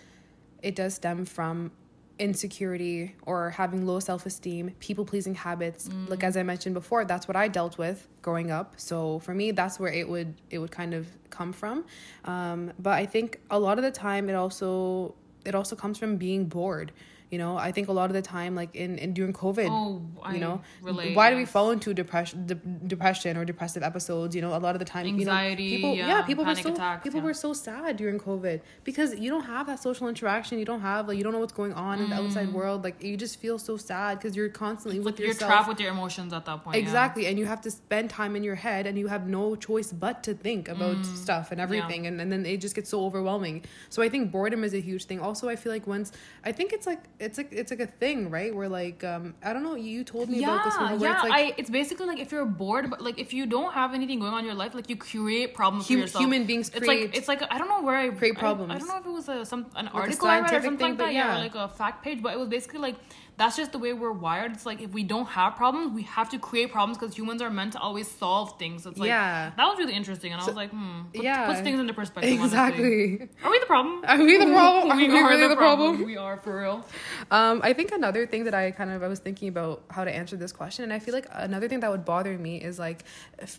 it 0.62 0.74
does 0.74 0.94
stem 0.94 1.26
from 1.26 1.70
insecurity 2.18 3.14
or 3.26 3.50
having 3.50 3.86
low 3.86 4.00
self-esteem 4.00 4.70
people 4.80 5.04
pleasing 5.04 5.34
habits 5.34 5.90
mm. 5.90 6.08
like 6.08 6.24
as 6.24 6.34
i 6.34 6.42
mentioned 6.42 6.72
before 6.72 7.04
that's 7.04 7.28
what 7.28 7.36
i 7.36 7.46
dealt 7.46 7.76
with 7.76 8.08
growing 8.22 8.50
up 8.50 8.72
so 8.78 9.18
for 9.18 9.34
me 9.34 9.50
that's 9.50 9.78
where 9.78 9.92
it 9.92 10.08
would 10.08 10.32
it 10.48 10.58
would 10.58 10.70
kind 10.70 10.94
of 10.94 11.06
come 11.28 11.52
from 11.52 11.84
um, 12.24 12.72
but 12.78 12.94
i 12.94 13.04
think 13.04 13.38
a 13.50 13.58
lot 13.58 13.76
of 13.76 13.84
the 13.84 13.90
time 13.90 14.30
it 14.30 14.34
also 14.34 15.14
it 15.44 15.54
also 15.54 15.76
comes 15.76 15.98
from 15.98 16.16
being 16.16 16.46
bored 16.46 16.90
You 17.30 17.38
know, 17.38 17.56
I 17.56 17.72
think 17.72 17.88
a 17.88 17.92
lot 17.92 18.08
of 18.08 18.14
the 18.14 18.22
time, 18.22 18.54
like 18.54 18.76
in, 18.76 18.98
in 18.98 19.12
during 19.12 19.32
COVID, 19.32 19.68
oh, 19.68 20.30
you 20.32 20.38
know, 20.38 20.62
relate, 20.80 21.16
why 21.16 21.28
yes. 21.28 21.34
do 21.34 21.36
we 21.38 21.44
fall 21.44 21.72
into 21.72 21.92
depression, 21.92 22.46
de- 22.46 22.54
depression 22.54 23.36
or 23.36 23.44
depressive 23.44 23.82
episodes? 23.82 24.36
You 24.36 24.42
know, 24.42 24.56
a 24.56 24.58
lot 24.60 24.76
of 24.76 24.78
the 24.78 24.84
time, 24.84 25.06
anxiety, 25.06 25.64
you 25.64 25.70
know, 25.70 25.76
people, 25.76 25.94
yeah, 25.96 26.08
yeah 26.08 26.22
people 26.22 26.44
were 26.44 26.54
so 26.54 26.72
attacks, 26.72 27.02
people 27.02 27.18
yeah. 27.18 27.26
were 27.26 27.34
so 27.34 27.52
sad 27.52 27.96
during 27.96 28.20
COVID 28.20 28.60
because 28.84 29.18
you 29.18 29.28
don't 29.28 29.44
have 29.44 29.66
that 29.66 29.82
social 29.82 30.06
interaction. 30.06 30.60
You 30.60 30.64
don't 30.64 30.82
have 30.82 31.08
like 31.08 31.18
you 31.18 31.24
don't 31.24 31.32
know 31.32 31.40
what's 31.40 31.52
going 31.52 31.72
on 31.72 31.98
mm. 31.98 32.04
in 32.04 32.10
the 32.10 32.16
outside 32.16 32.48
mm. 32.50 32.52
world. 32.52 32.84
Like 32.84 33.02
you 33.02 33.16
just 33.16 33.40
feel 33.40 33.58
so 33.58 33.76
sad 33.76 34.18
because 34.18 34.36
you're 34.36 34.48
constantly 34.48 35.00
with 35.00 35.18
yourself. 35.18 35.40
You're 35.40 35.48
trapped 35.48 35.68
with 35.68 35.80
your 35.80 35.90
emotions 35.90 36.32
at 36.32 36.44
that 36.44 36.62
point. 36.62 36.76
Exactly, 36.76 37.24
yeah. 37.24 37.30
and 37.30 37.38
you 37.40 37.46
have 37.46 37.60
to 37.62 37.72
spend 37.72 38.08
time 38.08 38.36
in 38.36 38.44
your 38.44 38.54
head, 38.54 38.86
and 38.86 38.96
you 38.96 39.08
have 39.08 39.26
no 39.26 39.56
choice 39.56 39.92
but 39.92 40.22
to 40.22 40.34
think 40.34 40.68
about 40.68 40.96
mm. 40.96 41.16
stuff 41.16 41.50
and 41.50 41.60
everything, 41.60 42.06
and 42.06 42.20
and 42.20 42.30
then 42.30 42.46
it 42.46 42.60
just 42.60 42.76
gets 42.76 42.88
so 42.88 43.04
overwhelming. 43.04 43.64
So 43.88 44.00
I 44.00 44.08
think 44.08 44.30
boredom 44.30 44.62
is 44.62 44.74
a 44.74 44.80
huge 44.80 45.06
thing. 45.06 45.18
Also, 45.18 45.48
I 45.48 45.56
feel 45.56 45.72
like 45.72 45.88
once 45.88 46.12
I 46.44 46.52
think 46.52 46.72
it's 46.72 46.86
like 46.86 47.00
it's 47.18 47.38
like 47.38 47.52
it's 47.52 47.70
like 47.70 47.80
a 47.80 47.86
thing, 47.86 48.30
right? 48.30 48.54
Where 48.54 48.68
like 48.68 49.02
um 49.04 49.34
I 49.42 49.52
don't 49.52 49.62
know, 49.62 49.74
you 49.74 50.04
told 50.04 50.28
me 50.28 50.40
yeah, 50.40 50.54
about 50.54 50.64
this 50.64 50.76
one. 50.76 51.00
yeah, 51.00 51.14
it's 51.14 51.22
like 51.24 51.32
I, 51.32 51.54
it's 51.56 51.70
basically 51.70 52.06
like 52.06 52.18
if 52.18 52.30
you're 52.32 52.44
bored, 52.44 52.90
but 52.90 53.00
like 53.00 53.18
if 53.18 53.32
you 53.32 53.46
don't 53.46 53.72
have 53.72 53.94
anything 53.94 54.20
going 54.20 54.32
on 54.32 54.40
in 54.40 54.44
your 54.44 54.54
life, 54.54 54.74
like 54.74 54.90
you 54.90 54.96
create 54.96 55.54
problems 55.54 55.86
hum, 55.86 55.96
for 55.96 56.00
yourself. 56.00 56.22
Human 56.22 56.44
beings 56.44 56.70
create. 56.70 56.82
it's 56.82 56.88
like 56.88 57.16
it's 57.16 57.28
like 57.28 57.52
I 57.52 57.58
don't 57.58 57.68
know 57.68 57.82
where 57.82 57.96
I 57.96 58.08
create 58.10 58.36
problems. 58.36 58.72
I, 58.72 58.76
I 58.76 58.78
don't 58.78 58.88
know 58.88 58.98
if 58.98 59.06
it 59.06 59.10
was 59.10 59.28
a 59.28 59.44
some 59.46 59.66
an 59.76 59.86
like 59.86 59.94
article 59.94 60.28
I 60.28 60.40
read 60.40 60.52
or 60.52 60.62
something 60.62 60.78
thing, 60.78 60.88
like 60.90 60.98
that, 60.98 61.14
yeah. 61.14 61.32
yeah, 61.32 61.36
or 61.36 61.40
like 61.40 61.54
a 61.54 61.68
fact 61.68 62.04
page, 62.04 62.22
but 62.22 62.32
it 62.32 62.38
was 62.38 62.48
basically 62.48 62.80
like 62.80 62.96
that's 63.36 63.56
just 63.56 63.72
the 63.72 63.78
way 63.78 63.92
we're 63.92 64.12
wired. 64.12 64.52
It's 64.52 64.64
like 64.64 64.80
if 64.80 64.92
we 64.92 65.02
don't 65.02 65.26
have 65.26 65.56
problems, 65.56 65.92
we 65.92 66.02
have 66.02 66.30
to 66.30 66.38
create 66.38 66.72
problems 66.72 66.98
because 66.98 67.16
humans 67.16 67.42
are 67.42 67.50
meant 67.50 67.72
to 67.72 67.78
always 67.78 68.10
solve 68.10 68.58
things. 68.58 68.86
It's 68.86 68.98
like 68.98 69.08
yeah. 69.08 69.52
that 69.56 69.66
was 69.66 69.78
really 69.78 69.94
interesting, 69.94 70.32
and 70.32 70.40
so, 70.40 70.46
I 70.46 70.50
was 70.50 70.56
like, 70.56 70.70
hmm, 70.70 71.02
put, 71.12 71.22
yeah, 71.22 71.46
puts 71.46 71.60
things 71.60 71.78
into 71.78 71.92
perspective. 71.92 72.32
Exactly. 72.32 73.18
Honestly. 73.20 73.28
Are 73.44 73.50
we 73.50 73.58
the 73.58 73.66
problem? 73.66 74.04
Are 74.06 74.18
we 74.18 74.36
the 74.38 74.46
problem? 74.46 74.96
we, 74.96 75.08
are, 75.08 75.24
are 75.24 75.28
really 75.28 75.48
the, 75.48 75.56
problem? 75.56 75.90
problem? 75.96 76.06
We 76.06 76.16
are 76.16 76.36
for 76.38 76.60
real. 76.60 76.84
Um, 77.30 77.60
I 77.62 77.72
think 77.72 77.92
another 77.92 78.26
thing 78.26 78.44
that 78.44 78.54
I 78.54 78.70
kind 78.70 78.90
of 78.90 79.02
I 79.02 79.08
was 79.08 79.18
thinking 79.18 79.48
about 79.48 79.84
how 79.90 80.04
to 80.04 80.14
answer 80.14 80.36
this 80.36 80.52
question, 80.52 80.84
and 80.84 80.92
I 80.92 80.98
feel 80.98 81.14
like 81.14 81.26
another 81.32 81.68
thing 81.68 81.80
that 81.80 81.90
would 81.90 82.04
bother 82.04 82.38
me 82.38 82.62
is 82.62 82.78
like 82.78 83.04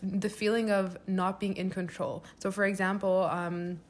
the 0.02 0.28
feeling 0.28 0.70
of 0.70 0.96
not 1.06 1.38
being 1.38 1.56
in 1.56 1.70
control. 1.70 2.24
So, 2.38 2.50
for 2.50 2.64
example, 2.64 3.28
um, 3.30 3.80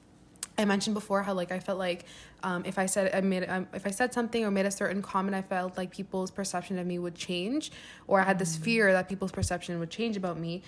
I 0.58 0.64
mentioned 0.64 0.94
before 0.94 1.22
how 1.22 1.34
like 1.34 1.52
I 1.52 1.60
felt 1.60 1.78
like 1.78 2.04
um, 2.42 2.64
if 2.66 2.78
I 2.78 2.86
said 2.86 3.14
I 3.14 3.20
made 3.20 3.48
um, 3.48 3.68
if 3.72 3.86
I 3.86 3.90
said 3.90 4.12
something 4.12 4.44
or 4.44 4.50
made 4.50 4.66
a 4.66 4.70
certain 4.70 5.00
comment, 5.00 5.36
I 5.36 5.42
felt 5.42 5.76
like 5.76 5.90
people's 5.90 6.32
perception 6.32 6.78
of 6.78 6.86
me 6.86 6.98
would 6.98 7.14
change, 7.14 7.70
or 8.08 8.20
I 8.20 8.24
had 8.24 8.38
this 8.38 8.56
mm. 8.56 8.62
fear 8.62 8.92
that 8.92 9.08
people's 9.08 9.30
perception 9.30 9.78
would 9.78 9.90
change 9.90 10.16
about 10.16 10.38
me. 10.38 10.62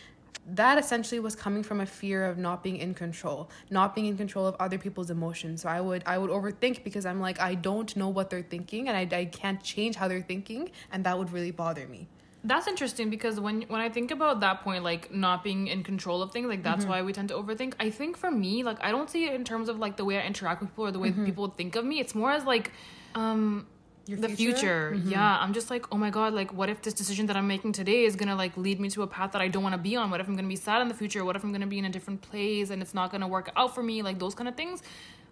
That 0.46 0.78
essentially 0.78 1.20
was 1.20 1.34
coming 1.36 1.62
from 1.62 1.80
a 1.80 1.86
fear 1.86 2.24
of 2.24 2.38
not 2.38 2.62
being 2.62 2.76
in 2.76 2.94
control, 2.94 3.50
not 3.68 3.94
being 3.94 4.06
in 4.06 4.16
control 4.16 4.46
of 4.46 4.54
other 4.58 4.78
people's 4.78 5.10
emotions. 5.10 5.62
So 5.62 5.68
I 5.68 5.80
would 5.80 6.04
I 6.06 6.18
would 6.18 6.30
overthink 6.30 6.84
because 6.84 7.04
I'm 7.04 7.20
like 7.20 7.40
I 7.40 7.56
don't 7.56 7.94
know 7.96 8.08
what 8.08 8.30
they're 8.30 8.42
thinking 8.42 8.88
and 8.88 8.96
I, 8.96 9.18
I 9.18 9.24
can't 9.24 9.62
change 9.62 9.96
how 9.96 10.06
they're 10.06 10.22
thinking, 10.22 10.70
and 10.92 11.04
that 11.04 11.18
would 11.18 11.32
really 11.32 11.50
bother 11.50 11.86
me. 11.88 12.06
That's 12.42 12.66
interesting 12.66 13.10
because 13.10 13.38
when 13.38 13.62
when 13.62 13.80
I 13.82 13.90
think 13.90 14.10
about 14.10 14.40
that 14.40 14.62
point, 14.62 14.82
like 14.82 15.12
not 15.12 15.44
being 15.44 15.66
in 15.68 15.82
control 15.82 16.22
of 16.22 16.32
things, 16.32 16.48
like 16.48 16.62
that's 16.62 16.82
mm-hmm. 16.82 16.90
why 16.90 17.02
we 17.02 17.12
tend 17.12 17.28
to 17.28 17.34
overthink. 17.34 17.74
I 17.78 17.90
think 17.90 18.16
for 18.16 18.30
me, 18.30 18.62
like 18.62 18.78
I 18.82 18.90
don't 18.90 19.10
see 19.10 19.26
it 19.26 19.34
in 19.34 19.44
terms 19.44 19.68
of 19.68 19.78
like 19.78 19.96
the 19.96 20.06
way 20.06 20.18
I 20.18 20.22
interact 20.22 20.62
with 20.62 20.70
people 20.70 20.86
or 20.86 20.90
the 20.90 20.98
way 20.98 21.10
mm-hmm. 21.10 21.26
people 21.26 21.48
think 21.48 21.76
of 21.76 21.84
me. 21.84 22.00
It's 22.00 22.14
more 22.14 22.30
as 22.30 22.44
like, 22.44 22.72
um, 23.14 23.66
the 24.06 24.28
future. 24.28 24.36
future. 24.36 24.92
Mm-hmm. 24.96 25.10
Yeah, 25.10 25.38
I'm 25.38 25.52
just 25.52 25.68
like, 25.68 25.92
oh 25.92 25.98
my 25.98 26.08
god, 26.08 26.32
like 26.32 26.52
what 26.52 26.70
if 26.70 26.80
this 26.80 26.94
decision 26.94 27.26
that 27.26 27.36
I'm 27.36 27.46
making 27.46 27.72
today 27.72 28.04
is 28.04 28.16
gonna 28.16 28.36
like 28.36 28.56
lead 28.56 28.80
me 28.80 28.88
to 28.90 29.02
a 29.02 29.06
path 29.06 29.32
that 29.32 29.42
I 29.42 29.48
don't 29.48 29.62
want 29.62 29.74
to 29.74 29.78
be 29.78 29.96
on? 29.96 30.10
What 30.10 30.20
if 30.20 30.28
I'm 30.28 30.34
gonna 30.34 30.48
be 30.48 30.56
sad 30.56 30.80
in 30.80 30.88
the 30.88 30.94
future? 30.94 31.24
What 31.24 31.36
if 31.36 31.44
I'm 31.44 31.52
gonna 31.52 31.66
be 31.66 31.78
in 31.78 31.84
a 31.84 31.90
different 31.90 32.22
place 32.22 32.70
and 32.70 32.80
it's 32.80 32.94
not 32.94 33.12
gonna 33.12 33.28
work 33.28 33.50
out 33.56 33.74
for 33.74 33.82
me? 33.82 34.02
Like 34.02 34.18
those 34.18 34.34
kind 34.34 34.48
of 34.48 34.56
things. 34.56 34.82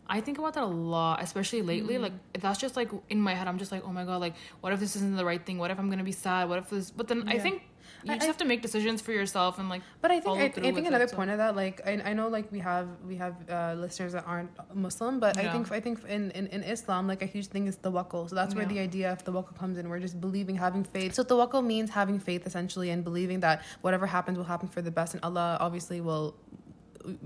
I 0.08 0.20
think 0.20 0.38
about 0.38 0.54
that 0.54 0.64
a 0.64 0.66
lot, 0.66 1.22
especially 1.22 1.62
lately. 1.62 1.94
Mm-hmm. 1.94 2.04
Like 2.04 2.12
that's 2.40 2.58
just 2.58 2.76
like 2.76 2.90
in 3.10 3.20
my 3.20 3.34
head. 3.34 3.46
I'm 3.46 3.58
just 3.58 3.72
like, 3.72 3.84
oh 3.84 3.92
my 3.92 4.04
god, 4.04 4.20
like 4.20 4.34
what 4.60 4.72
if 4.72 4.80
this 4.80 4.96
isn't 4.96 5.16
the 5.16 5.24
right 5.24 5.44
thing? 5.44 5.58
What 5.58 5.70
if 5.70 5.78
I'm 5.78 5.90
gonna 5.90 6.04
be 6.04 6.12
sad? 6.12 6.48
What 6.48 6.58
if 6.58 6.70
this? 6.70 6.90
But 6.90 7.08
then 7.08 7.24
yeah. 7.26 7.34
I 7.34 7.38
think 7.38 7.62
you 8.04 8.12
just 8.12 8.22
I, 8.22 8.26
have 8.26 8.36
to 8.38 8.44
make 8.44 8.62
decisions 8.62 9.00
for 9.02 9.12
yourself 9.12 9.58
and 9.58 9.68
like. 9.68 9.82
But 10.00 10.10
I 10.10 10.20
think 10.20 10.38
I, 10.38 10.68
I 10.68 10.72
think 10.72 10.86
another 10.86 11.04
it, 11.04 11.12
point 11.12 11.28
so. 11.28 11.32
of 11.32 11.38
that, 11.38 11.56
like 11.56 11.80
I, 11.84 12.00
I 12.04 12.12
know 12.14 12.28
like 12.28 12.50
we 12.52 12.60
have 12.60 12.88
we 13.06 13.16
have 13.16 13.34
uh, 13.50 13.74
listeners 13.76 14.12
that 14.12 14.24
aren't 14.26 14.50
Muslim, 14.74 15.20
but 15.20 15.36
yeah. 15.36 15.48
I 15.48 15.52
think 15.52 15.72
I 15.72 15.80
think 15.80 16.04
in, 16.04 16.30
in, 16.30 16.46
in 16.48 16.62
Islam 16.62 17.06
like 17.06 17.22
a 17.22 17.26
huge 17.26 17.48
thing 17.48 17.66
is 17.66 17.76
the 17.76 17.90
tawakkul. 17.90 18.28
So 18.28 18.36
that's 18.36 18.54
where 18.54 18.64
yeah. 18.64 18.74
the 18.74 18.78
idea 18.78 19.12
of 19.12 19.24
the 19.24 19.32
tawakkul 19.32 19.58
comes 19.58 19.78
in. 19.78 19.88
We're 19.88 20.00
just 20.00 20.20
believing, 20.20 20.56
having 20.56 20.84
faith. 20.84 21.14
So 21.14 21.22
the 21.22 21.34
tawakkul 21.34 21.64
means 21.64 21.90
having 21.90 22.18
faith 22.18 22.46
essentially 22.46 22.90
and 22.90 23.02
believing 23.02 23.40
that 23.40 23.62
whatever 23.80 24.06
happens 24.06 24.38
will 24.38 24.44
happen 24.44 24.68
for 24.68 24.80
the 24.80 24.90
best, 24.90 25.14
and 25.14 25.22
Allah 25.24 25.56
obviously 25.60 26.00
will 26.00 26.34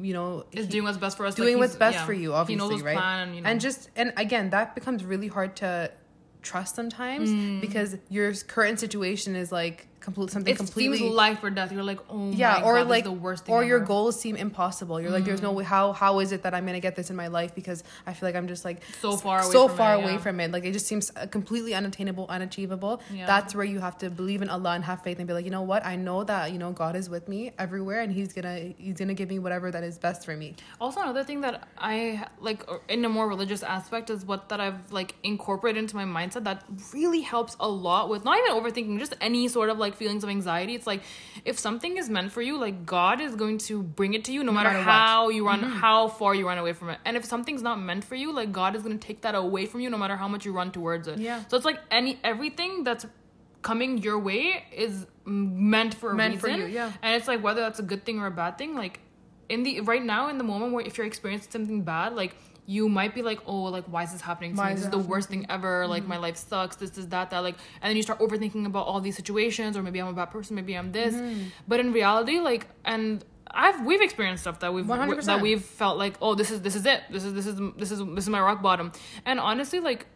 you 0.00 0.12
know 0.12 0.44
is 0.52 0.66
doing 0.66 0.84
what's 0.84 0.98
best 0.98 1.16
for 1.16 1.26
us 1.26 1.34
doing 1.34 1.54
like 1.54 1.60
what's 1.60 1.76
best 1.76 1.96
yeah. 1.96 2.06
for 2.06 2.12
you 2.12 2.32
obviously 2.32 2.82
right 2.82 2.96
plan, 2.96 3.34
you 3.34 3.40
know. 3.40 3.48
and 3.48 3.60
just 3.60 3.90
and 3.96 4.12
again 4.16 4.50
that 4.50 4.74
becomes 4.74 5.04
really 5.04 5.28
hard 5.28 5.56
to 5.56 5.90
trust 6.42 6.74
sometimes 6.74 7.30
mm. 7.30 7.60
because 7.60 7.96
your 8.08 8.32
current 8.34 8.80
situation 8.80 9.36
is 9.36 9.52
like 9.52 9.88
complete 10.02 10.30
something 10.30 10.54
completely. 10.54 10.85
it 10.85 10.97
completely 10.97 10.99
seems 10.99 11.14
life 11.14 11.42
or 11.42 11.50
death. 11.50 11.73
You're 11.73 11.82
like, 11.82 12.00
oh 12.11 12.30
yeah, 12.32 12.62
or 12.62 12.75
God, 12.75 12.88
like 12.88 13.04
the 13.04 13.12
worst 13.12 13.49
or 13.49 13.59
ever. 13.59 13.66
your 13.66 13.80
goals 13.80 14.21
seem 14.21 14.37
impossible. 14.37 15.00
You're 15.00 15.11
mm. 15.11 15.14
like, 15.14 15.25
there's 15.25 15.42
no 15.42 15.52
mm. 15.52 15.56
way. 15.56 15.64
How 15.64 15.92
how 15.92 16.18
is 16.18 16.32
it 16.32 16.42
that 16.42 16.54
I'm 16.54 16.66
gonna 16.66 16.80
get 16.80 16.97
this 16.97 17.11
in 17.11 17.16
my 17.16 17.28
life? 17.28 17.54
Because 17.54 17.85
I 18.06 18.12
feel 18.12 18.28
like 18.28 18.37
I'm 18.37 18.49
just 18.49 18.64
like 18.64 18.82
so 19.00 19.16
far 19.16 19.42
away 19.42 19.52
so 19.52 19.68
far 19.68 19.94
it, 19.94 20.02
away 20.02 20.12
yeah. 20.12 20.18
from 20.18 20.40
it. 20.40 20.50
Like 20.50 20.64
it 20.64 20.73
just 20.73 20.87
seems 20.87 21.11
uh, 21.16 21.26
completely 21.26 21.75
unattainable, 21.75 22.26
unachievable. 22.28 23.00
Yeah. 23.12 23.26
That's 23.26 23.54
where 23.54 23.64
you 23.64 23.80
have 23.80 23.97
to 23.99 24.11
believe 24.11 24.42
in 24.42 24.49
Allah 24.49 24.75
and 24.75 24.85
have 24.85 25.02
faith 25.02 25.18
and 25.18 25.26
be 25.26 25.35
like, 25.35 25.44
you 25.44 25.50
know 25.50 25.62
what? 25.62 25.85
I 25.87 25.97
know 25.97 26.25
that 26.25 26.52
you 26.52 26.59
know 26.59 26.73
God 26.73 26.97
is 26.97 27.09
with 27.09 27.28
me 27.28 27.52
everywhere, 27.59 28.00
and 28.00 28.12
He's 28.12 28.32
gonna 28.32 28.73
He's 28.76 28.99
gonna 28.99 29.14
give 29.14 29.28
me 29.28 29.38
whatever 29.38 29.71
that 29.71 29.85
is 29.85 29.99
best 29.99 30.25
for 30.25 30.37
me. 30.37 30.56
Also, 30.80 31.00
another 31.00 31.25
thing 31.25 31.40
that 31.42 31.68
I 31.78 32.26
like 32.40 32.68
in 32.88 33.04
a 33.04 33.09
more 33.09 33.28
religious 33.28 33.62
aspect 33.62 34.11
is 34.11 34.25
what 34.25 34.49
that 34.49 34.61
I've 34.61 34.92
like 34.92 35.14
incorporated 35.23 35.82
into 35.82 35.97
my 35.97 36.04
mindset 36.04 36.44
that 36.44 36.64
really 36.92 37.21
helps 37.21 37.56
a 37.61 37.68
lot 37.68 38.09
with 38.09 38.25
not 38.25 38.38
even 38.38 38.52
overthinking, 38.52 38.99
just 38.99 39.14
any 39.21 39.49
sort 39.49 39.71
of 39.71 39.78
like 39.78 39.91
feelings 39.94 40.25
of 40.25 40.30
anxiety 40.30 40.75
it's 40.75 40.87
like 40.87 41.02
if 41.44 41.58
something 41.58 41.96
is 41.96 42.08
meant 42.08 42.32
for 42.32 42.42
you, 42.42 42.58
like 42.58 42.87
God 42.87 43.20
is 43.20 43.34
going 43.34 43.58
to 43.58 43.82
bring 43.82 44.14
it 44.14 44.25
to 44.25 44.32
you 44.32 44.40
no, 44.40 44.46
no 44.46 44.52
matter, 44.52 44.70
matter, 44.70 44.82
how 44.82 45.26
what. 45.26 45.34
you 45.34 45.46
run, 45.46 45.61
mm-hmm. 45.61 45.70
how 45.70 46.08
far 46.08 46.34
you 46.34 46.46
run 46.46 46.58
away 46.58 46.72
from 46.72 46.90
it. 46.90 46.99
And 47.04 47.16
if 47.16 47.25
something's 47.25 47.62
not 47.62 47.80
meant 47.80 48.04
for 48.04 48.14
you, 48.14 48.32
like 48.32 48.52
God 48.52 48.76
is 48.76 48.82
going 48.82 48.99
to 48.99 49.06
take 49.06 49.22
that 49.22 49.34
away 49.34 49.66
from 49.66 49.80
you 49.80 49.90
no 49.90 49.99
matter 49.99 50.16
how 50.16 50.28
much 50.28 50.44
you 50.44 50.52
run 50.52 50.72
towards 50.72 51.08
it. 51.08 51.18
Yeah. 51.18 51.42
So 51.49 51.56
it's 51.56 51.66
like 51.66 51.80
any 51.90 52.18
everything 52.22 52.84
that's 52.84 53.06
coming 53.62 53.99
your 53.99 54.18
way 54.18 54.64
is 54.72 55.06
meant 55.25 55.94
for 55.94 56.11
a 56.11 56.14
meant 56.14 56.42
reason. 56.42 56.61
For 56.61 56.66
you, 56.66 56.72
yeah. 56.72 56.92
And 57.02 57.16
it's 57.16 57.28
like 57.28 57.42
whether 57.42 57.61
that's 57.61 57.78
a 57.78 57.84
good 57.84 58.04
thing 58.04 58.18
or 58.18 58.26
a 58.26 58.30
bad 58.30 58.58
thing, 58.58 58.75
like 58.75 59.00
in 59.49 59.62
the 59.62 59.80
right 59.80 60.04
now 60.04 60.28
in 60.28 60.38
the 60.38 60.44
moment 60.44 60.72
where 60.72 60.84
if 60.84 60.99
you're 60.99 61.06
experiencing 61.06 61.50
something 61.50 61.82
bad, 61.82 62.14
like 62.14 62.34
you 62.66 62.88
might 62.88 63.14
be 63.14 63.23
like, 63.23 63.40
oh, 63.47 63.64
like 63.64 63.85
why 63.87 64.04
is 64.04 64.12
this 64.12 64.21
happening 64.21 64.52
to 64.52 64.59
why 64.59 64.69
me? 64.71 64.75
This 64.76 64.85
is 64.85 64.90
the 64.90 64.99
worst 64.99 65.28
thing 65.28 65.47
ever. 65.49 65.83
Mm-hmm. 65.83 65.90
Like 65.90 66.07
my 66.07 66.16
life 66.16 66.37
sucks. 66.37 66.76
This 66.76 66.97
is 66.97 67.09
that 67.09 67.31
that 67.31 67.40
like, 67.40 67.57
and 67.81 67.90
then 67.90 67.97
you 67.97 68.02
start 68.02 68.21
overthinking 68.21 68.66
about 68.66 68.87
all 68.87 69.00
these 69.00 69.16
situations, 69.16 69.76
or 69.76 69.83
maybe 69.83 70.00
I'm 70.00 70.09
a 70.09 70.12
bad 70.12 70.31
person, 70.31 70.57
maybe 70.57 70.75
I'm 70.75 70.92
this. 70.92 71.14
Mm-hmm. 71.14 71.42
But 71.66 71.81
in 71.81 71.92
reality, 71.92 72.38
like, 72.38 72.69
and 72.85 73.25
I've 73.50 73.85
we've 73.85 74.00
experienced 74.00 74.45
stuff 74.45 74.61
that 74.61 74.73
we've 74.73 74.85
100%. 74.85 75.25
that 75.25 75.40
we've 75.40 75.62
felt 75.62 75.99
like, 75.99 76.14
oh, 76.23 76.35
this 76.35 76.50
is 76.50 76.62
this 76.62 76.76
is 76.76 76.87
it. 76.87 77.02
This 77.11 77.25
is 77.25 77.35
this 77.35 77.47
is 77.47 77.61
this 77.76 77.90
is 77.90 77.99
this 77.99 78.25
is 78.25 78.31
my 78.31 78.40
rock 78.40 78.62
bottom. 78.62 78.92
And 79.26 79.40
honestly, 79.40 79.81
like 79.81 80.07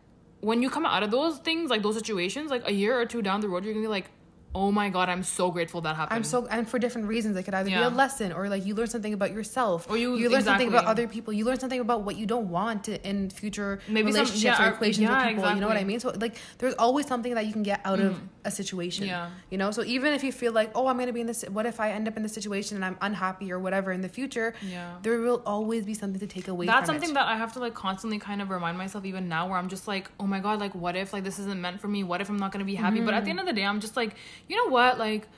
when 0.41 0.63
you 0.63 0.71
come 0.71 0.87
out 0.87 1.03
of 1.03 1.11
those 1.11 1.39
things, 1.39 1.71
like 1.71 1.83
those 1.83 1.97
situations, 1.97 2.51
like 2.51 2.63
a 2.67 2.73
year 2.73 2.99
or 2.99 3.07
two 3.07 3.23
down 3.23 3.41
the 3.41 3.49
road, 3.49 3.65
you're 3.65 3.75
gonna 3.75 3.85
be 3.85 3.89
like, 3.89 4.11
oh 4.57 4.73
my 4.73 4.89
god, 4.89 5.11
I'm 5.11 5.23
so 5.23 5.51
grateful 5.51 5.83
that 5.83 5.95
happened. 5.97 6.17
I'm 6.17 6.25
so 6.25 6.47
and 6.47 6.67
for 6.67 6.79
different 6.79 7.07
reasons. 7.09 7.37
It 7.37 7.43
could 7.43 7.53
either 7.53 7.69
yeah. 7.69 7.81
be 7.81 7.85
a 7.85 7.91
lesson 7.91 8.33
or 8.33 8.49
like 8.49 8.65
you 8.65 8.75
learn 8.75 8.87
something 8.87 9.13
about 9.13 9.33
yourself, 9.33 9.89
or 9.91 9.99
you 9.99 10.17
you 10.17 10.31
learn 10.31 10.41
exactly. 10.41 10.65
something 10.65 10.69
about 10.69 10.87
other 10.87 11.07
people. 11.07 11.33
You 11.33 11.45
learn 11.45 11.61
something 11.61 11.81
about 11.81 12.03
what 12.03 12.17
you 12.17 12.25
don't 12.25 12.49
want 12.49 12.89
in 12.89 13.29
future 13.29 13.81
Maybe 13.87 14.07
relationships 14.07 14.57
some, 14.57 14.65
yeah, 14.65 14.71
or 14.71 14.75
equations 14.75 15.03
yeah, 15.03 15.11
with 15.11 15.29
people. 15.29 15.45
Exactly. 15.45 15.55
You 15.57 15.61
know 15.61 15.69
what 15.69 15.77
I 15.77 15.85
mean? 15.85 16.01
So 16.01 16.13
like, 16.19 16.37
there's 16.59 16.75
always 16.75 17.07
something 17.07 17.35
that 17.35 17.47
you 17.47 17.53
can 17.53 17.63
get 17.63 17.81
out 17.85 17.99
mm. 17.99 18.07
of 18.07 18.21
a 18.47 18.51
situation. 18.51 19.07
Yeah. 19.07 19.31
You 19.51 19.59
know, 19.59 19.71
so 19.71 19.83
even 19.85 20.15
if 20.15 20.25
you 20.25 20.33
feel 20.33 20.53
like, 20.53 20.71
oh, 20.75 20.87
I'm 20.87 20.99
gonna 20.99 21.13
be 21.13 21.21
in 21.21 21.27
this. 21.27 21.45
What 21.51 21.67
if 21.67 21.81
I 21.81 21.91
end 21.91 22.09
up 22.09 22.17
in 22.17 22.23
this 22.23 22.33
situation 22.33 22.77
and 22.77 22.85
I'm 22.85 22.97
unhappy 23.01 23.53
or 23.53 23.59
whatever 23.59 23.93
in 23.93 24.01
the 24.01 24.09
future? 24.09 24.55
Yeah. 24.63 24.95
There 25.03 25.19
will 25.21 25.43
always 25.45 25.85
be 25.85 25.95
something 25.95 26.21
to 26.21 26.27
take 26.27 26.49
away. 26.49 26.67
That's 26.67 26.87
something 26.87 27.11
it. 27.11 27.15
that 27.15 27.27
I 27.27 27.37
have 27.37 27.53
to 27.55 27.59
like 27.59 27.75
constantly 27.75 28.19
kind 28.19 28.41
of 28.41 28.51
remind 28.51 28.79
myself 28.79 29.05
even 29.05 29.29
now, 29.29 29.49
where 29.49 29.59
I'm 29.59 29.69
just 29.69 29.87
like, 29.87 30.11
oh 30.21 30.27
my 30.27 30.41
god, 30.41 30.61
like 30.61 30.75
what 30.75 30.97
if 30.97 31.13
like 31.13 31.25
this 31.25 31.39
isn't 31.39 31.61
meant 31.61 31.81
for 31.81 31.89
me? 31.89 32.05
What 32.05 32.21
if 32.21 32.29
I'm 32.31 32.39
not 32.39 32.53
gonna 32.53 32.65
be 32.65 32.77
happy? 32.77 33.01
Mm. 33.01 33.07
But 33.07 33.15
at 33.15 33.25
the 33.25 33.31
mm-hmm. 33.31 33.41
end 33.41 33.49
of 33.49 33.55
the 33.55 33.61
day, 33.61 33.67
I'm 33.67 33.81
just 33.81 33.97
like, 33.97 34.15
you 34.49 34.57
know 34.57 34.71
what, 34.71 34.99
like 34.99 35.29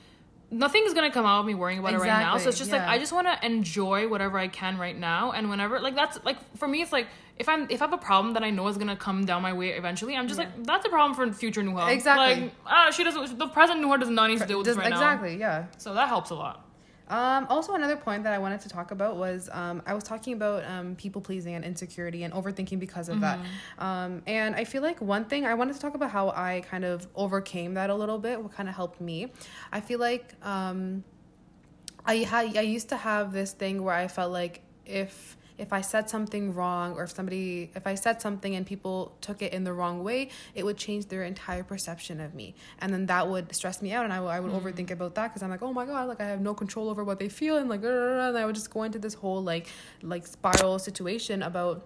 nothing's 0.51 0.93
gonna 0.93 1.11
come 1.11 1.25
out 1.25 1.41
of 1.41 1.45
me 1.45 1.53
worrying 1.53 1.79
about 1.79 1.93
exactly, 1.93 2.09
it 2.09 2.13
right 2.13 2.21
now. 2.21 2.37
So 2.37 2.49
it's 2.49 2.57
just 2.57 2.71
yeah. 2.71 2.77
like 2.77 2.87
I 2.87 2.97
just 2.97 3.11
want 3.13 3.27
to 3.27 3.45
enjoy 3.45 4.07
whatever 4.07 4.37
I 4.37 4.47
can 4.47 4.77
right 4.77 4.97
now, 4.97 5.31
and 5.31 5.49
whenever 5.49 5.79
like 5.79 5.95
that's 5.95 6.23
like 6.23 6.37
for 6.57 6.67
me, 6.67 6.81
it's 6.81 6.91
like 6.91 7.07
if 7.37 7.47
I'm 7.47 7.67
if 7.69 7.81
I 7.81 7.85
have 7.85 7.93
a 7.93 7.97
problem 7.97 8.33
that 8.33 8.43
I 8.43 8.49
know 8.49 8.67
is 8.67 8.77
gonna 8.77 8.95
come 8.95 9.25
down 9.25 9.41
my 9.41 9.53
way 9.53 9.69
eventually, 9.69 10.15
I'm 10.15 10.27
just 10.27 10.39
yeah. 10.39 10.47
like 10.47 10.65
that's 10.65 10.85
a 10.85 10.89
problem 10.89 11.15
for 11.15 11.31
future 11.35 11.61
Nuha. 11.61 11.91
Exactly. 11.91 12.43
Like 12.43 12.53
ah, 12.65 12.91
she 12.91 13.03
doesn't. 13.03 13.37
The 13.37 13.47
present 13.47 13.81
Nuha 13.81 13.99
does 13.99 14.09
not 14.09 14.29
need 14.29 14.39
to 14.39 14.45
deal 14.45 14.59
with 14.59 14.67
this 14.67 14.77
right 14.77 14.87
exactly, 14.87 15.37
now. 15.37 15.57
Exactly. 15.57 15.71
Yeah. 15.71 15.77
So 15.77 15.93
that 15.93 16.07
helps 16.07 16.29
a 16.29 16.35
lot. 16.35 16.68
Um, 17.09 17.47
also, 17.49 17.73
another 17.73 17.97
point 17.97 18.23
that 18.23 18.33
I 18.33 18.37
wanted 18.37 18.61
to 18.61 18.69
talk 18.69 18.91
about 18.91 19.17
was 19.17 19.49
um, 19.51 19.81
I 19.85 19.93
was 19.93 20.03
talking 20.03 20.33
about 20.33 20.63
um, 20.65 20.95
people 20.95 21.21
pleasing 21.21 21.55
and 21.55 21.65
insecurity 21.65 22.23
and 22.23 22.33
overthinking 22.33 22.79
because 22.79 23.09
of 23.09 23.17
mm-hmm. 23.17 23.43
that. 23.77 23.83
Um, 23.83 24.21
and 24.27 24.55
I 24.55 24.63
feel 24.63 24.83
like 24.83 25.01
one 25.01 25.25
thing 25.25 25.45
I 25.45 25.55
wanted 25.55 25.73
to 25.73 25.79
talk 25.79 25.95
about 25.95 26.11
how 26.11 26.29
I 26.29 26.63
kind 26.69 26.85
of 26.85 27.07
overcame 27.15 27.73
that 27.73 27.89
a 27.89 27.95
little 27.95 28.19
bit, 28.19 28.41
what 28.41 28.53
kind 28.53 28.69
of 28.69 28.75
helped 28.75 29.01
me. 29.01 29.31
I 29.71 29.81
feel 29.81 29.99
like 29.99 30.33
um, 30.43 31.03
I 32.05 32.17
had 32.17 32.57
I 32.57 32.61
used 32.61 32.89
to 32.89 32.97
have 32.97 33.33
this 33.33 33.53
thing 33.53 33.83
where 33.83 33.95
I 33.95 34.07
felt 34.07 34.31
like 34.31 34.61
if 34.85 35.37
if 35.59 35.73
I 35.73 35.81
said 35.81 36.09
something 36.09 36.53
wrong 36.53 36.93
or 36.93 37.03
if 37.03 37.11
somebody 37.11 37.71
if 37.75 37.85
I 37.85 37.95
said 37.95 38.21
something 38.21 38.55
and 38.55 38.65
people 38.65 39.15
took 39.21 39.41
it 39.41 39.53
in 39.53 39.63
the 39.63 39.73
wrong 39.73 40.03
way, 40.03 40.29
it 40.55 40.65
would 40.65 40.77
change 40.77 41.07
their 41.07 41.23
entire 41.23 41.63
perception 41.63 42.19
of 42.21 42.33
me. 42.33 42.55
And 42.79 42.93
then 42.93 43.05
that 43.07 43.27
would 43.27 43.53
stress 43.53 43.81
me 43.81 43.91
out 43.91 44.05
and 44.05 44.13
I, 44.13 44.17
I 44.23 44.39
would 44.39 44.51
mm. 44.51 44.61
overthink 44.61 44.91
about 44.91 45.15
that 45.15 45.27
because 45.29 45.43
I'm 45.43 45.49
like, 45.49 45.61
"Oh 45.61 45.73
my 45.73 45.85
god, 45.85 46.07
like 46.07 46.21
I 46.21 46.25
have 46.25 46.41
no 46.41 46.53
control 46.53 46.89
over 46.89 47.03
what 47.03 47.19
they 47.19 47.29
feel." 47.29 47.57
And 47.57 47.69
like 47.69 47.83
and 47.83 48.37
I 48.37 48.45
would 48.45 48.55
just 48.55 48.71
go 48.71 48.83
into 48.83 48.99
this 48.99 49.13
whole 49.13 49.43
like 49.43 49.67
like 50.01 50.25
spiral 50.25 50.79
situation 50.79 51.43
about 51.43 51.85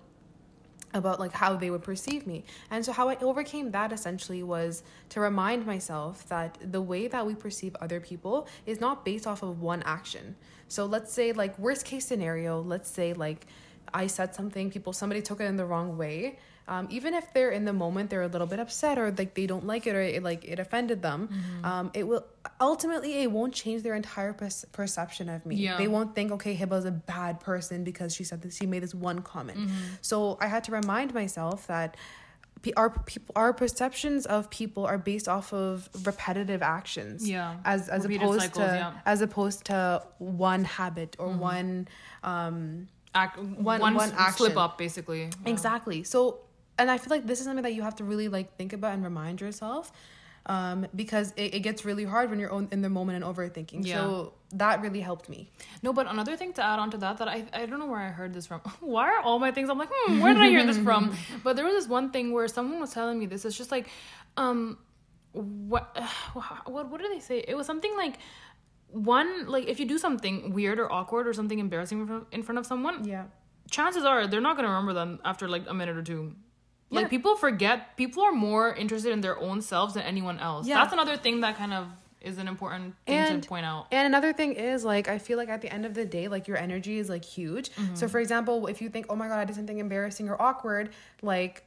about 0.94 1.20
like 1.20 1.32
how 1.32 1.56
they 1.56 1.70
would 1.70 1.84
perceive 1.84 2.28
me. 2.28 2.44
And 2.70 2.86
so 2.86 2.92
how 2.92 3.10
I 3.10 3.16
overcame 3.18 3.72
that 3.72 3.92
essentially 3.92 4.44
was 4.44 4.84
to 5.10 5.20
remind 5.20 5.66
myself 5.66 6.28
that 6.30 6.58
the 6.72 6.82
way 6.82 7.08
that 7.08 7.26
we 7.26 7.36
perceive 7.36 7.76
other 7.82 8.00
people 8.00 8.48
is 8.66 8.80
not 8.80 9.04
based 9.04 9.28
off 9.28 9.44
of 9.44 9.62
one 9.62 9.84
action. 9.84 10.36
So 10.68 10.86
let's 10.86 11.12
say 11.12 11.32
like 11.32 11.58
worst 11.58 11.86
case 11.86 12.06
scenario, 12.06 12.62
let's 12.62 12.90
say 12.90 13.14
like 13.14 13.48
I 13.94 14.08
said 14.08 14.34
something, 14.34 14.72
people 14.72 14.94
somebody 14.94 15.22
took 15.22 15.40
it 15.42 15.46
in 15.46 15.58
the 15.58 15.66
wrong 15.66 15.98
way 15.98 16.38
um, 16.68 16.88
even 16.90 17.14
if 17.14 17.34
they're 17.34 17.52
in 17.52 17.66
the 17.66 17.74
moment 17.74 18.10
they're 18.10 18.24
a 18.24 18.28
little 18.28 18.48
bit 18.48 18.60
upset 18.60 18.98
or 18.98 19.12
like 19.12 19.34
they 19.34 19.46
don't 19.46 19.66
like 19.66 19.88
it 19.88 19.96
or 19.96 20.02
it, 20.02 20.24
like 20.24 20.46
it 20.46 20.60
offended 20.60 21.02
them 21.02 21.30
mm-hmm. 21.32 21.66
um, 21.66 21.92
it 21.94 22.08
will 22.08 22.26
ultimately 22.62 23.24
it 23.24 23.32
won't 23.32 23.54
change 23.54 23.84
their 23.84 23.96
entire 23.96 24.34
per- 24.34 24.50
perception 24.72 25.30
of 25.30 25.46
me 25.46 25.56
yeah. 25.56 25.78
they 25.78 25.88
won't 25.88 26.16
think 26.16 26.32
okay 26.32 26.56
hibbah's 26.56 26.86
a 26.86 26.92
bad 26.92 27.40
person 27.40 27.84
because 27.84 28.14
she 28.16 28.24
said 28.24 28.42
that 28.42 28.54
she 28.54 28.66
made 28.66 28.84
this 28.84 28.96
one 28.96 29.22
comment 29.22 29.60
mm-hmm. 29.60 29.72
so 30.02 30.38
i 30.42 30.48
had 30.48 30.64
to 30.64 30.72
remind 30.72 31.14
myself 31.14 31.68
that 31.68 31.98
our 32.78 32.90
people 32.92 33.34
our 33.36 33.54
perceptions 33.54 34.26
of 34.26 34.50
people 34.50 34.86
are 34.86 34.98
based 34.98 35.28
off 35.28 35.54
of 35.54 35.90
repetitive 36.06 36.62
actions 36.62 37.28
yeah 37.30 37.58
as 37.66 37.90
as 37.90 38.04
Repeated 38.04 38.24
opposed 38.24 38.42
cycles, 38.42 38.66
to 38.66 38.76
yeah. 38.76 38.94
as 39.06 39.22
opposed 39.22 39.66
to 39.66 40.04
one 40.20 40.64
habit 40.64 41.16
or 41.20 41.28
mm-hmm. 41.28 41.40
one 41.40 41.88
um 42.24 42.88
Act, 43.16 43.38
one, 43.38 43.80
one, 43.80 43.94
one 43.94 44.12
action. 44.18 44.38
slip 44.38 44.58
up 44.58 44.78
basically 44.78 45.24
yeah. 45.24 45.30
exactly 45.46 46.04
so 46.04 46.40
and 46.78 46.90
I 46.90 46.98
feel 46.98 47.10
like 47.10 47.26
this 47.26 47.40
is 47.40 47.46
something 47.46 47.64
that 47.64 47.74
you 47.74 47.84
have 47.84 47.96
to 47.98 48.04
really 48.04 48.28
like 48.28 48.56
think 48.58 48.74
about 48.74 48.94
and 48.94 49.04
remind 49.04 49.42
yourself 49.42 49.92
um, 50.46 50.88
because 50.96 51.34
it, 51.38 51.56
it 51.56 51.60
gets 51.60 51.86
really 51.86 52.04
hard 52.04 52.30
when 52.30 52.40
you're 52.40 52.68
in 52.72 52.82
the 52.82 52.90
moment 52.90 53.24
and 53.24 53.36
overthinking. 53.36 53.86
Yeah. 53.86 53.96
So 53.96 54.34
that 54.54 54.82
really 54.82 55.00
helped 55.00 55.30
me. 55.30 55.50
No, 55.82 55.94
but 55.94 56.08
another 56.08 56.36
thing 56.36 56.54
to 56.54 56.64
add 56.64 56.80
on 56.80 56.92
to 56.92 56.98
that 56.98 57.18
that 57.18 57.28
I 57.28 57.46
I 57.54 57.66
don't 57.66 57.80
know 57.80 57.86
where 57.86 58.00
I 58.00 58.10
heard 58.10 58.34
this 58.34 58.46
from. 58.46 58.62
Why 58.80 59.10
are 59.10 59.22
all 59.22 59.40
my 59.40 59.52
things? 59.52 59.70
I'm 59.70 59.78
like, 59.78 59.90
hmm, 59.92 60.20
where 60.20 60.34
did 60.34 60.44
I 60.44 60.50
hear 60.50 60.66
this 60.66 60.78
from? 60.78 61.16
But 61.44 61.56
there 61.56 61.66
was 61.66 61.76
this 61.76 61.88
one 61.88 62.12
thing 62.12 62.34
where 62.34 62.48
someone 62.48 62.80
was 62.80 62.94
telling 62.94 63.20
me 63.20 63.26
this. 63.26 63.46
It's 63.46 63.58
just 63.58 63.72
like, 63.72 63.88
um, 64.38 64.78
what 65.32 65.98
what 66.66 66.90
what 66.90 67.02
did 67.02 67.12
they 67.12 67.20
say? 67.20 67.44
It 67.48 67.56
was 67.56 67.66
something 67.66 67.96
like 67.96 68.18
one 68.90 69.48
like 69.48 69.68
if 69.68 69.80
you 69.80 69.86
do 69.86 69.98
something 69.98 70.54
weird 70.54 70.80
or 70.80 70.92
awkward 70.92 71.28
or 71.28 71.34
something 71.34 71.58
embarrassing 71.60 72.26
in 72.32 72.44
front 72.44 72.60
of 72.60 72.66
someone, 72.66 73.06
yeah, 73.06 73.26
chances 73.72 74.04
are 74.04 74.28
they're 74.28 74.42
not 74.42 74.56
gonna 74.58 74.68
remember 74.68 74.94
them 74.94 75.20
after 75.24 75.48
like 75.48 75.64
a 75.68 75.74
minute 75.74 75.98
or 75.98 76.04
two. 76.04 76.36
Yeah. 76.90 77.02
Like 77.02 77.10
people 77.10 77.36
forget, 77.36 77.98
people 77.98 78.24
are 78.24 78.34
more 78.34 78.74
interested 78.74 79.12
in 79.12 79.22
their 79.22 79.40
own 79.40 79.62
selves 79.62 79.96
than 79.96 80.04
anyone 80.04 80.40
else. 80.40 80.68
Yeah. 80.68 80.76
That's 80.76 80.94
another 80.94 81.18
thing 81.18 81.42
that 81.42 81.58
kind 81.58 81.74
of 81.74 81.88
is 82.22 82.38
an 82.38 82.48
important 82.48 82.96
thing 83.06 83.18
and, 83.18 83.44
to 83.44 83.50
point 83.50 83.66
out. 83.66 83.88
And 83.92 84.08
another 84.08 84.32
thing 84.32 84.54
is 84.54 84.86
like 84.86 85.08
I 85.08 85.18
feel 85.18 85.38
like 85.38 85.50
at 85.50 85.62
the 85.62 85.72
end 85.72 85.86
of 85.86 85.94
the 85.94 86.06
day, 86.06 86.28
like 86.28 86.48
your 86.48 86.58
energy 86.58 86.98
is 86.98 87.10
like 87.10 87.26
huge. 87.26 87.72
Mm-hmm. 87.72 87.96
So 87.96 88.08
for 88.08 88.20
example, 88.20 88.68
if 88.68 88.82
you 88.82 88.90
think, 88.90 89.08
oh 89.10 89.16
my 89.16 89.28
god, 89.28 89.40
I 89.40 89.46
did 89.46 89.56
something 89.56 89.80
embarrassing 89.80 90.30
or 90.30 90.42
awkward, 90.42 90.92
like 91.22 91.66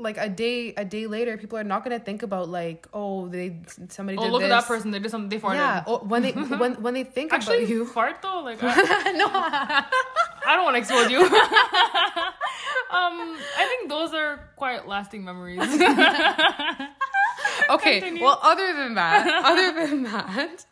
like 0.00 0.16
a 0.16 0.28
day 0.28 0.72
a 0.76 0.84
day 0.84 1.06
later 1.06 1.36
people 1.36 1.58
are 1.58 1.64
not 1.64 1.84
gonna 1.84 1.98
think 1.98 2.22
about 2.22 2.48
like 2.48 2.88
oh 2.94 3.28
they 3.28 3.58
somebody 3.88 4.16
did. 4.16 4.26
oh 4.26 4.30
look 4.30 4.40
this. 4.40 4.50
at 4.50 4.60
that 4.60 4.66
person 4.66 4.90
they 4.90 4.98
did 4.98 5.10
something 5.10 5.28
they 5.28 5.38
farted 5.38 5.56
yeah 5.56 5.84
or 5.86 5.98
when 5.98 6.22
they 6.22 6.32
when 6.32 6.74
when 6.82 6.94
they 6.94 7.04
think 7.04 7.32
Actually, 7.32 7.58
about 7.58 7.68
you 7.68 7.84
fart 7.84 8.22
though 8.22 8.40
like 8.40 8.58
I, 8.62 9.12
no 9.12 9.26
I 10.46 10.56
don't 10.56 10.64
want 10.64 10.74
to 10.74 10.78
expose 10.78 11.10
you 11.10 11.20
um, 12.92 13.38
I 13.56 13.66
think 13.68 13.88
those 13.88 14.12
are 14.14 14.50
quite 14.56 14.88
lasting 14.88 15.24
memories. 15.24 15.60
okay. 17.70 18.00
Continue. 18.00 18.24
Well, 18.24 18.40
other 18.42 18.74
than 18.74 18.94
that, 18.94 19.44
other 19.44 19.86
than 19.86 20.02
that, 20.02 20.66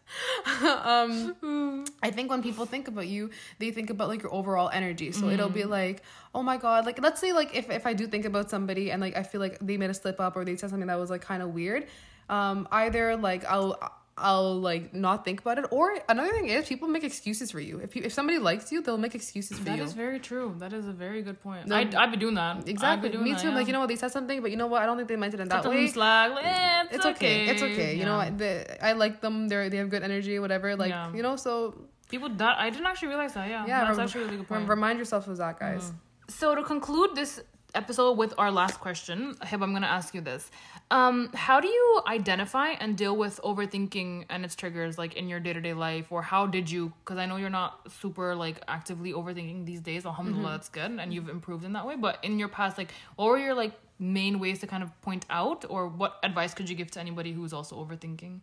um, 0.85 1.85
I 2.03 2.11
think 2.11 2.31
when 2.31 2.43
people 2.43 2.67
think 2.67 2.89
about 2.89 3.07
you, 3.07 3.31
they 3.61 3.71
think 3.71 3.91
about 3.91 4.09
like 4.09 4.23
your 4.23 4.35
overall 4.35 4.69
energy. 4.69 5.13
So 5.13 5.27
mm. 5.27 5.35
it'll 5.35 5.49
be 5.49 5.63
mm. 5.63 5.69
like, 5.69 6.03
oh 6.35 6.43
my 6.43 6.57
god, 6.57 6.87
like 6.87 7.01
let's 7.01 7.21
say 7.21 7.33
like 7.33 7.55
if 7.55 7.71
if 7.71 7.87
I 7.87 7.93
do 7.93 8.07
think 8.07 8.25
about 8.25 8.51
somebody 8.51 8.91
and 8.91 9.01
like 9.01 9.17
I 9.17 9.23
feel 9.23 9.41
like 9.41 9.59
they 9.61 9.77
made 9.77 9.91
a 9.91 9.95
slip 9.95 10.21
up 10.21 10.37
or 10.37 10.45
they 10.45 10.57
said 10.57 10.71
something 10.71 10.88
that 10.88 10.99
was 10.99 11.11
like 11.11 11.23
kind 11.23 11.42
of 11.42 11.55
weird, 11.55 11.87
um, 12.29 12.66
either 12.73 13.16
like 13.16 13.45
I'll 13.45 13.79
I'll 14.20 14.61
like 14.61 14.94
not 14.94 15.24
think 15.24 15.40
about 15.40 15.59
it. 15.59 15.66
Or 15.70 15.98
another 16.09 16.33
thing 16.33 16.48
is 16.48 16.68
people 16.68 16.88
make 16.88 17.04
excuses 17.04 17.50
for 17.50 17.61
you. 17.61 17.78
If 17.78 17.96
you, 17.96 18.02
if 18.04 18.12
somebody 18.12 18.38
likes 18.38 18.70
you, 18.72 18.83
they'll 18.83 18.98
make 18.98 19.14
excuses 19.14 19.59
for 19.59 19.64
that 19.64 19.76
you. 19.76 19.78
That 19.78 19.85
is 19.85 19.92
very 19.92 20.18
true. 20.18 20.54
That 20.59 20.72
is 20.72 20.87
a 20.87 20.92
very 20.92 21.22
good 21.22 21.42
point. 21.42 21.72
I 21.72 21.88
I've 21.96 22.11
been 22.11 22.20
doing 22.20 22.35
that. 22.35 22.68
Exactly. 22.68 23.09
Doing 23.09 23.24
Me 23.24 23.31
too. 23.31 23.37
That, 23.37 23.44
yeah. 23.44 23.54
Like 23.54 23.66
you 23.66 23.72
know 23.72 23.81
what 23.81 23.88
they 23.88 23.96
said 23.96 24.11
something, 24.12 24.40
but 24.40 24.50
you 24.50 24.57
know 24.57 24.66
what 24.66 24.83
I 24.83 24.87
don't 24.87 24.96
think 24.96 25.09
they 25.09 25.16
meant 25.16 25.35
it 25.35 25.40
in 25.40 25.48
that 25.48 25.64
way. 25.64 25.87
Slag. 25.87 26.33
Eh, 26.42 26.83
it's, 26.85 26.96
it's 26.96 27.07
okay. 27.07 27.14
okay. 27.14 27.50
It's 27.50 27.62
okay. 27.62 27.94
Yeah. 27.94 27.98
You 28.00 28.04
know 28.04 28.37
the, 28.37 28.85
I 28.85 28.92
like 28.92 29.20
them. 29.20 29.48
They 29.48 29.68
they 29.68 29.76
have 29.78 29.90
good 29.90 30.02
energy. 30.02 30.38
Whatever. 30.38 30.76
Like 30.76 30.90
yeah. 30.90 31.12
you 31.14 31.22
know 31.22 31.37
so. 31.37 31.74
People 32.09 32.31
that 32.31 32.57
I 32.59 32.70
didn't 32.70 32.87
actually 32.87 33.09
realize 33.09 33.35
that. 33.35 33.48
Yeah. 33.48 33.66
Yeah. 33.66 33.85
That's 33.85 33.98
rem- 33.98 34.07
actually 34.07 34.22
a 34.22 34.24
really 34.24 34.37
good 34.38 34.48
point. 34.48 34.68
Remind 34.68 34.98
yourself 34.98 35.28
of 35.28 35.37
that, 35.37 35.61
guys. 35.61 35.90
Mm. 35.90 35.94
So 36.31 36.54
to 36.54 36.62
conclude 36.62 37.14
this 37.14 37.40
episode 37.74 38.16
with 38.16 38.35
our 38.38 38.50
last 38.50 38.81
question, 38.81 39.35
Hib, 39.44 39.62
I'm 39.62 39.72
gonna 39.72 39.87
ask 39.87 40.14
you 40.14 40.20
this. 40.20 40.50
Um, 40.90 41.31
how 41.35 41.61
do 41.61 41.68
you 41.68 42.03
identify 42.07 42.68
and 42.68 42.96
deal 42.96 43.14
with 43.14 43.40
overthinking 43.44 44.24
and 44.31 44.44
its 44.44 44.55
triggers 44.55 44.96
like 44.96 45.14
in 45.14 45.29
your 45.29 45.38
day 45.38 45.53
to 45.53 45.61
day 45.61 45.74
life, 45.74 46.11
or 46.11 46.22
how 46.22 46.46
did 46.46 46.70
you? 46.70 46.92
Because 47.05 47.18
I 47.18 47.27
know 47.27 47.37
you're 47.37 47.51
not 47.51 47.92
super 47.92 48.35
like 48.35 48.62
actively 48.68 49.12
overthinking 49.12 49.66
these 49.66 49.81
days. 49.81 50.07
Alhamdulillah, 50.07 50.44
mm-hmm. 50.44 50.57
that's 50.57 50.68
good, 50.70 50.90
and 50.92 51.12
you've 51.12 51.29
improved 51.29 51.64
in 51.64 51.74
that 51.74 51.87
way. 51.87 51.96
But 51.96 52.18
in 52.22 52.38
your 52.38 52.48
past, 52.48 52.79
like, 52.79 52.92
what 53.16 53.29
were 53.29 53.38
your 53.38 53.55
like 53.55 53.72
main 53.98 54.38
ways 54.38 54.61
to 54.61 54.66
kind 54.66 54.83
of 54.83 54.98
point 55.03 55.27
out, 55.29 55.66
or 55.68 55.88
what 55.88 56.18
advice 56.22 56.55
could 56.55 56.70
you 56.70 56.77
give 56.77 56.90
to 56.92 57.01
anybody 57.01 57.33
who's 57.33 57.53
also 57.53 57.77
overthinking? 57.77 58.40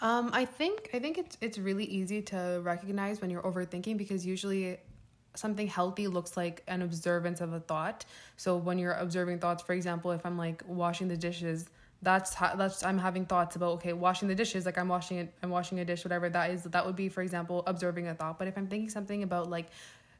Um, 0.00 0.30
I 0.32 0.46
think 0.46 0.88
I 0.94 0.98
think 0.98 1.18
it's 1.18 1.36
it's 1.42 1.58
really 1.58 1.84
easy 1.84 2.22
to 2.22 2.60
recognize 2.62 3.20
when 3.20 3.28
you're 3.28 3.42
overthinking 3.42 3.98
because 3.98 4.24
usually 4.24 4.78
something 5.34 5.66
healthy 5.66 6.08
looks 6.08 6.36
like 6.36 6.62
an 6.66 6.82
observance 6.82 7.40
of 7.40 7.52
a 7.52 7.60
thought. 7.60 8.04
So 8.36 8.56
when 8.56 8.78
you're 8.78 8.94
observing 8.94 9.38
thoughts, 9.38 9.62
for 9.62 9.72
example, 9.72 10.10
if 10.10 10.24
I'm 10.24 10.36
like 10.36 10.62
washing 10.66 11.08
the 11.08 11.16
dishes, 11.16 11.68
that's 12.02 12.34
how 12.34 12.56
that's 12.56 12.82
I'm 12.82 12.98
having 12.98 13.26
thoughts 13.26 13.56
about 13.56 13.72
okay, 13.74 13.92
washing 13.92 14.28
the 14.28 14.34
dishes, 14.34 14.64
like 14.64 14.78
I'm 14.78 14.88
washing 14.88 15.18
it, 15.18 15.34
I'm 15.42 15.50
washing 15.50 15.80
a 15.80 15.84
dish, 15.84 16.04
whatever 16.04 16.30
that 16.30 16.50
is. 16.50 16.64
That 16.64 16.84
would 16.86 16.96
be, 16.96 17.08
for 17.08 17.22
example, 17.22 17.62
observing 17.66 18.08
a 18.08 18.14
thought. 18.14 18.38
But 18.38 18.48
if 18.48 18.56
I'm 18.56 18.66
thinking 18.66 18.88
something 18.88 19.22
about 19.22 19.50
like 19.50 19.66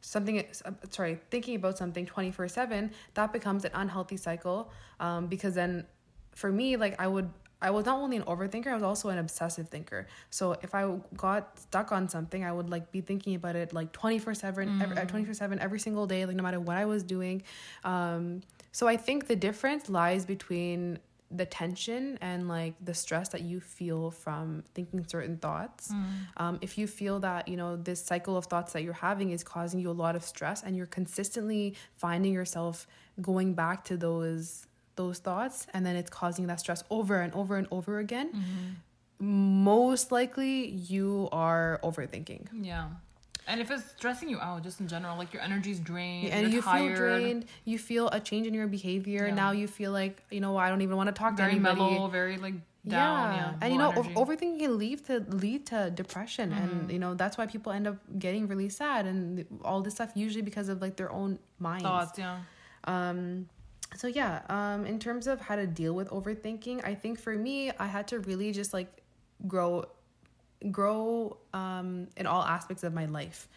something 0.03 0.45
sorry 0.89 1.19
thinking 1.31 1.57
about 1.57 1.77
something 1.77 2.07
24 2.07 2.49
7 2.49 2.91
that 3.15 3.33
becomes 3.33 3.65
an 3.65 3.71
unhealthy 3.75 4.17
cycle 4.17 4.71
um, 4.99 5.27
because 5.27 5.55
then 5.55 5.87
for 6.35 6.51
me 6.51 6.77
like 6.77 6.99
i 6.99 7.07
would 7.07 7.29
I 7.63 7.71
was 7.71 7.85
not 7.87 7.99
only 7.99 8.17
an 8.17 8.23
overthinker, 8.25 8.69
I 8.69 8.75
was 8.75 8.83
also 8.83 9.09
an 9.11 9.19
obsessive 9.19 9.69
thinker. 9.69 10.07
So 10.31 10.57
if 10.63 10.75
I 10.75 10.97
got 11.17 11.59
stuck 11.59 11.93
on 11.93 12.09
something, 12.09 12.45
I 12.45 12.53
would 12.53 12.71
like 12.71 12.91
be 12.91 13.01
thinking 13.01 13.35
about 13.35 13.57
it 13.57 13.73
like 13.73 13.93
24 13.93 14.35
7, 14.35 14.83
uh, 14.83 15.05
24 15.05 15.35
7 15.35 15.59
every 15.59 15.79
single 15.79 16.07
day, 16.07 16.25
like 16.25 16.37
no 16.37 16.43
matter 16.43 16.61
what 16.61 16.77
I 16.77 16.87
was 16.87 17.03
doing. 17.03 17.43
Um, 17.85 18.43
so 18.73 18.89
I 18.89 18.97
think 18.97 19.27
the 19.27 19.37
difference 19.37 19.89
lies 19.89 20.25
between 20.25 20.99
the 21.33 21.47
tension 21.47 22.19
and 22.21 22.49
like 22.49 22.75
the 22.85 22.95
stress 22.95 23.29
that 23.29 23.43
you 23.43 23.61
feel 23.61 24.11
from 24.11 24.65
thinking 24.75 25.05
certain 25.07 25.37
thoughts. 25.37 25.93
Mm. 25.93 26.05
Um, 26.39 26.59
if 26.61 26.77
you 26.77 26.89
feel 26.89 27.21
that, 27.21 27.47
you 27.47 27.57
know, 27.57 27.77
this 27.77 28.03
cycle 28.03 28.37
of 28.37 28.47
thoughts 28.47 28.73
that 28.73 28.83
you're 28.83 28.93
having 28.93 29.31
is 29.31 29.45
causing 29.45 29.79
you 29.79 29.91
a 29.91 29.93
lot 29.93 30.17
of 30.17 30.25
stress 30.25 30.65
and 30.65 30.77
you're 30.77 30.87
consistently 30.87 31.77
finding 31.97 32.33
yourself 32.33 32.89
going 33.21 33.55
back 33.55 33.85
to 33.85 33.97
those 33.97 34.67
those 34.97 35.19
thoughts 35.19 35.67
and 35.73 35.85
then 35.85 35.97
it's 35.97 36.11
causing 36.11 36.47
that 36.49 36.61
stress 36.61 36.85
over 36.91 37.21
and 37.21 37.33
over 37.35 37.57
and 37.57 37.67
over 37.71 37.99
again, 37.99 38.31
mm-hmm. 38.33 39.63
most 39.65 40.13
likely 40.13 40.69
you 40.69 41.29
are 41.33 41.81
overthinking. 41.83 42.49
Yeah. 42.53 42.89
And 43.47 43.61
if 43.61 43.71
it's 43.71 43.85
stressing 43.97 44.29
you 44.29 44.39
out, 44.39 44.63
just 44.63 44.81
in 44.81 44.87
general, 44.87 45.17
like 45.17 45.33
your 45.33 45.43
energy's 45.43 45.81
drained, 45.81 46.29
yeah, 46.29 46.37
and 46.37 46.53
you 46.53 46.63
tired. 46.63 46.97
feel 46.97 46.97
drained, 46.97 47.47
you 47.65 47.79
feel 47.79 48.09
a 48.11 48.21
change 48.21 48.47
in 48.47 48.55
your 48.55 48.69
behavior. 48.69 49.27
Yeah. 49.27 49.35
Now 49.35 49.51
you 49.51 49.67
feel 49.67 49.91
like 49.91 50.23
you 50.31 50.41
know 50.41 50.57
I 50.57 50.69
don't 50.69 50.83
even 50.83 50.97
want 50.97 51.09
to 51.09 51.13
talk 51.13 51.37
very 51.37 51.53
to 51.53 51.57
anybody. 51.57 51.81
Very 51.81 51.91
mellow, 51.91 52.09
very 52.09 52.37
like 52.37 52.55
down. 52.87 53.35
Yeah, 53.35 53.37
yeah 53.37 53.55
and 53.61 53.73
you 53.73 53.79
know 53.79 53.91
energy. 53.91 54.15
overthinking 54.15 54.59
can 54.61 54.79
lead 54.79 55.05
to 55.07 55.25
lead 55.29 55.67
to 55.67 55.91
depression, 55.91 56.51
mm-hmm. 56.51 56.63
and 56.63 56.93
you 56.93 56.99
know 56.99 57.15
that's 57.15 57.37
why 57.39 57.47
people 57.47 57.73
end 57.73 57.89
up 57.89 57.97
getting 58.19 58.47
really 58.47 58.69
sad 58.69 59.07
and 59.07 59.45
all 59.65 59.81
this 59.81 59.95
stuff 59.95 60.13
usually 60.15 60.43
because 60.43 60.69
of 60.69 60.81
like 60.81 60.97
their 60.97 61.11
own 61.11 61.39
minds. 61.59 61.83
Thoughts, 61.83 62.19
yeah. 62.19 62.39
Um, 62.85 63.49
so 63.95 64.07
yeah 64.07 64.43
um 64.49 64.87
in 64.87 64.99
terms 64.99 65.27
of 65.27 65.41
how 65.41 65.57
to 65.57 65.67
deal 65.67 65.95
with 65.95 66.09
overthinking 66.11 66.85
i 66.85 66.95
think 66.95 67.19
for 67.19 67.35
me 67.35 67.71
i 67.79 67.87
had 67.87 68.07
to 68.07 68.21
really 68.21 68.53
just 68.53 68.73
like 68.73 69.03
grow 69.47 69.85
grow 70.71 71.37
um 71.55 72.07
in 72.17 72.27
all 72.27 72.43
aspects 72.43 72.83
of 72.85 72.93
my 72.93 73.07
life. 73.07 73.49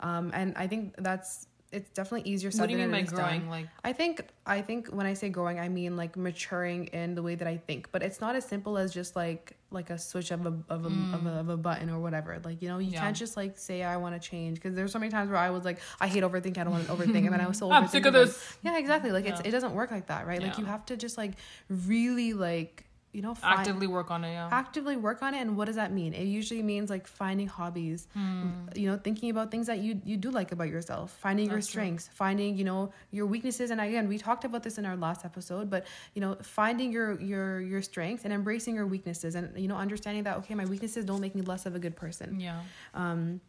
Um 0.00 0.30
and 0.34 0.56
i 0.56 0.66
think 0.66 0.94
that's 0.98 1.47
it's 1.70 1.90
definitely 1.90 2.30
easier 2.30 2.50
said 2.50 2.60
what 2.60 2.66
do 2.68 2.72
you 2.72 2.78
mean 2.78 2.90
by 2.90 3.02
growing 3.02 3.40
done. 3.40 3.50
like 3.50 3.68
I 3.84 3.92
think 3.92 4.22
I 4.46 4.62
think 4.62 4.88
when 4.88 5.06
I 5.06 5.12
say 5.14 5.28
growing, 5.28 5.60
I 5.60 5.68
mean 5.68 5.96
like 5.96 6.16
maturing 6.16 6.86
in 6.86 7.14
the 7.14 7.22
way 7.22 7.34
that 7.34 7.46
I 7.46 7.58
think. 7.58 7.90
But 7.92 8.02
it's 8.02 8.20
not 8.20 8.36
as 8.36 8.46
simple 8.46 8.78
as 8.78 8.92
just 8.92 9.14
like 9.14 9.54
like 9.70 9.90
a 9.90 9.98
switch 9.98 10.30
of 10.30 10.46
a 10.46 10.48
of 10.48 10.84
a, 10.84 10.86
of, 10.86 10.86
a 10.86 10.88
mm. 10.88 11.40
of 11.40 11.48
a 11.50 11.56
button 11.56 11.90
or 11.90 12.00
whatever. 12.00 12.40
Like 12.42 12.62
you 12.62 12.68
know, 12.68 12.78
you 12.78 12.92
Yeah. 12.92 13.00
can't 13.00 13.16
just 13.16 13.36
like 13.36 13.58
say 13.58 13.82
I 13.82 13.98
want 13.98 14.20
to 14.20 14.28
change 14.28 14.56
because 14.56 14.74
there's 14.74 14.92
so 14.92 14.98
many 14.98 15.10
times 15.10 15.30
where 15.30 15.38
I 15.38 15.50
was 15.50 15.64
like 15.64 15.78
I 16.00 16.08
hate 16.08 16.22
overthinking. 16.22 16.58
I 16.58 16.64
don't 16.64 16.72
want 16.72 16.86
to 16.86 16.92
overthink, 16.96 17.24
and 17.24 17.32
then 17.32 17.40
I 17.40 17.46
was 17.46 17.58
so 17.58 17.70
I'm 17.70 17.86
sick 17.88 18.06
of 18.06 18.14
this. 18.14 18.56
Yeah, 18.62 18.78
exactly. 18.78 19.12
Like 19.12 19.26
it's 19.26 19.40
Yeah. 19.40 19.48
it 19.48 19.50
doesn't 19.50 19.74
work 19.74 19.90
like 19.90 20.06
that, 20.06 20.26
right? 20.26 20.42
Like 20.42 20.58
you 20.58 20.64
have 20.64 20.86
to 20.86 20.96
just 20.96 21.18
like 21.18 21.32
really 21.68 22.32
like 22.32 22.87
you 23.12 23.22
know 23.22 23.34
find, 23.34 23.60
actively 23.60 23.86
work 23.86 24.10
on 24.10 24.22
it 24.22 24.32
yeah 24.32 24.48
actively 24.52 24.94
work 24.96 25.22
on 25.22 25.32
it 25.34 25.40
and 25.40 25.56
what 25.56 25.64
does 25.64 25.76
that 25.76 25.92
mean 25.92 26.12
it 26.12 26.24
usually 26.24 26.62
means 26.62 26.90
like 26.90 27.06
finding 27.06 27.46
hobbies 27.46 28.06
Hmm. 28.12 28.50
you 28.76 28.86
know 28.88 28.96
thinking 28.98 29.30
about 29.30 29.50
things 29.50 29.66
that 29.66 29.78
you 29.78 30.00
you 30.04 30.16
do 30.16 30.30
like 30.30 30.52
about 30.52 30.68
yourself 30.68 31.16
finding 31.20 31.46
your 31.46 31.56
That's 31.56 31.66
true. 31.68 31.80
strengths 31.80 32.08
finding 32.12 32.56
you 32.56 32.64
know 32.64 32.92
your 33.10 33.26
weaknesses 33.26 33.70
and 33.70 33.80
again 33.80 34.08
we 34.08 34.18
talked 34.18 34.44
about 34.44 34.62
this 34.62 34.76
in 34.78 34.84
our 34.84 34.96
last 34.96 35.24
episode 35.24 35.70
but 35.70 35.86
you 36.14 36.20
know 36.20 36.36
finding 36.42 36.92
your 36.92 37.18
your 37.20 37.60
your 37.60 37.82
strengths 37.82 38.24
and 38.24 38.32
embracing 38.32 38.74
your 38.74 38.86
weaknesses 38.86 39.34
and 39.34 39.58
you 39.58 39.68
know 39.68 39.76
understanding 39.76 40.22
that 40.24 40.36
okay 40.36 40.54
my 40.54 40.66
weaknesses 40.66 41.04
don't 41.04 41.20
make 41.20 41.34
me 41.34 41.40
less 41.42 41.64
of 41.66 41.74
a 41.74 41.78
good 41.78 41.96
person 41.96 42.38
yeah 42.38 42.60
um 42.94 43.40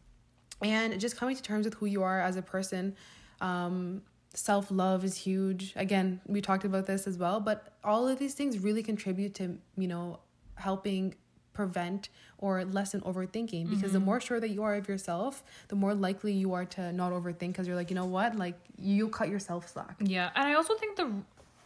and 0.62 0.98
just 1.00 1.16
coming 1.16 1.36
to 1.36 1.42
terms 1.42 1.64
with 1.64 1.74
who 1.74 1.86
you 1.86 2.02
are 2.02 2.20
as 2.20 2.36
a 2.36 2.42
person 2.42 2.94
um 3.40 4.02
self 4.34 4.70
love 4.70 5.04
is 5.04 5.16
huge. 5.16 5.72
Again 5.76 6.20
we 6.26 6.40
talked 6.40 6.64
about 6.64 6.86
this 6.86 7.06
as 7.06 7.18
well 7.18 7.40
but 7.40 7.72
all 7.82 8.08
of 8.08 8.18
these 8.18 8.34
things 8.34 8.58
really 8.58 8.82
contribute 8.82 9.34
to 9.34 9.58
you 9.76 9.88
know 9.88 10.20
helping 10.56 11.14
prevent 11.52 12.08
or 12.38 12.64
lessen 12.64 13.00
overthinking 13.02 13.68
because 13.68 13.92
the 13.92 14.00
more 14.00 14.20
sure 14.20 14.40
that 14.40 14.48
you 14.48 14.62
are 14.62 14.74
of 14.76 14.88
yourself 14.88 15.42
the 15.68 15.76
more 15.76 15.94
likely 15.94 16.32
you 16.32 16.54
are 16.54 16.64
to 16.64 16.92
not 16.92 17.12
overthink 17.12 17.48
because 17.48 17.66
you're 17.66 17.76
like 17.76 17.90
you 17.90 17.96
know 17.96 18.06
what? 18.06 18.36
Like 18.36 18.58
you 18.78 19.08
cut 19.08 19.28
yourself 19.28 19.68
slack. 19.68 19.96
Yeah, 20.00 20.30
and 20.34 20.48
I 20.48 20.54
also 20.54 20.74
think 20.76 20.96
the 20.96 21.10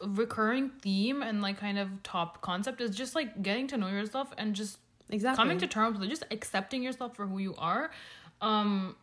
recurring 0.05 0.71
theme 0.83 1.23
and 1.23 1.43
like 1.43 1.59
kind 1.59 1.79
of 1.79 1.89
top 2.03 2.41
concept 2.41 2.81
is 2.81 2.97
just 2.97 3.15
like 3.15 3.43
getting 3.43 3.67
to 3.69 3.77
know 3.77 3.89
yourself 3.89 4.33
and 4.37 4.55
just 4.55 4.79
exactly. 5.11 5.43
coming 5.43 5.59
to 5.59 5.67
terms 5.67 5.99
with 5.99 6.07
it, 6.07 6.11
just 6.11 6.25
accepting 6.31 6.83
yourself 6.83 7.15
for 7.15 7.27
who 7.27 7.39
you 7.39 7.55
are, 7.57 7.91
um, 8.41 8.97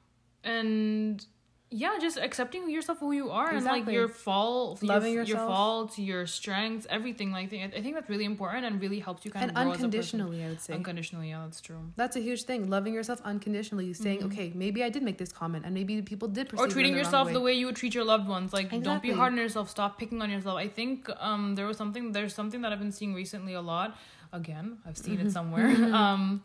and 0.43 1.25
yeah, 1.73 1.97
just 2.01 2.17
accepting 2.17 2.69
yourself 2.69 2.99
who 2.99 3.13
you 3.13 3.31
are 3.31 3.49
and 3.49 3.63
like 3.63 3.87
your 3.87 4.09
fault, 4.09 4.83
Loving 4.83 5.13
your, 5.13 5.23
your 5.23 5.37
faults, 5.37 5.97
your 5.97 6.27
strengths, 6.27 6.85
everything. 6.89 7.31
Like 7.31 7.53
I 7.53 7.71
I 7.77 7.81
think 7.81 7.95
that's 7.95 8.09
really 8.09 8.25
important 8.25 8.65
and 8.65 8.81
really 8.81 8.99
helps 8.99 9.23
you 9.23 9.31
kind 9.31 9.49
and 9.49 9.57
of 9.57 9.63
grow 9.63 9.73
unconditionally 9.73 10.43
i 10.43 10.49
would 10.49 10.59
say. 10.59 10.73
Unconditionally, 10.73 11.29
yeah, 11.29 11.43
that's 11.45 11.61
true. 11.61 11.79
that's 11.95 12.17
a 12.17 12.19
huge 12.19 12.43
thing 12.43 12.69
loving 12.69 12.93
yourself 12.93 13.21
unconditionally 13.23 13.85
You 13.85 13.93
saying 13.93 14.23
okay 14.25 14.51
maybe 14.53 14.83
i 14.83 14.89
did 14.89 15.03
make 15.03 15.17
this 15.17 15.31
comment 15.31 15.65
and 15.65 15.73
maybe 15.73 16.01
people 16.01 16.27
did 16.27 16.49
perceive 16.49 16.65
or 16.65 16.67
treating 16.67 16.95
yourself 16.95 17.27
way. 17.27 17.33
the 17.33 17.43
way 17.47 17.53
you 17.53 17.65
would 17.67 17.75
treat 17.75 17.93
your 17.93 18.03
loved 18.03 18.27
ones 18.27 18.51
like 18.53 18.69
don't 18.83 19.01
be 19.01 19.11
hard 19.11 19.31
on 19.33 19.37
yourself 19.37 19.69
stop 19.69 19.97
picking 19.97 20.21
on 20.21 20.29
yourself 20.29 20.57
i 20.57 20.67
think 20.67 21.09
um 21.19 21.55
there 21.55 21.67
was 21.71 21.77
something 21.77 22.11
there's 22.11 22.33
something 22.33 22.61
that 22.61 22.71
i've 22.73 22.79
been 22.79 22.91
seeing 22.91 23.13
recently 23.13 23.53
a 23.53 23.61
lot 23.61 23.95
again. 24.33 24.77
I've 24.85 24.97
seen 24.97 25.19
it 25.19 25.31
somewhere. 25.31 25.67
Um 25.93 26.41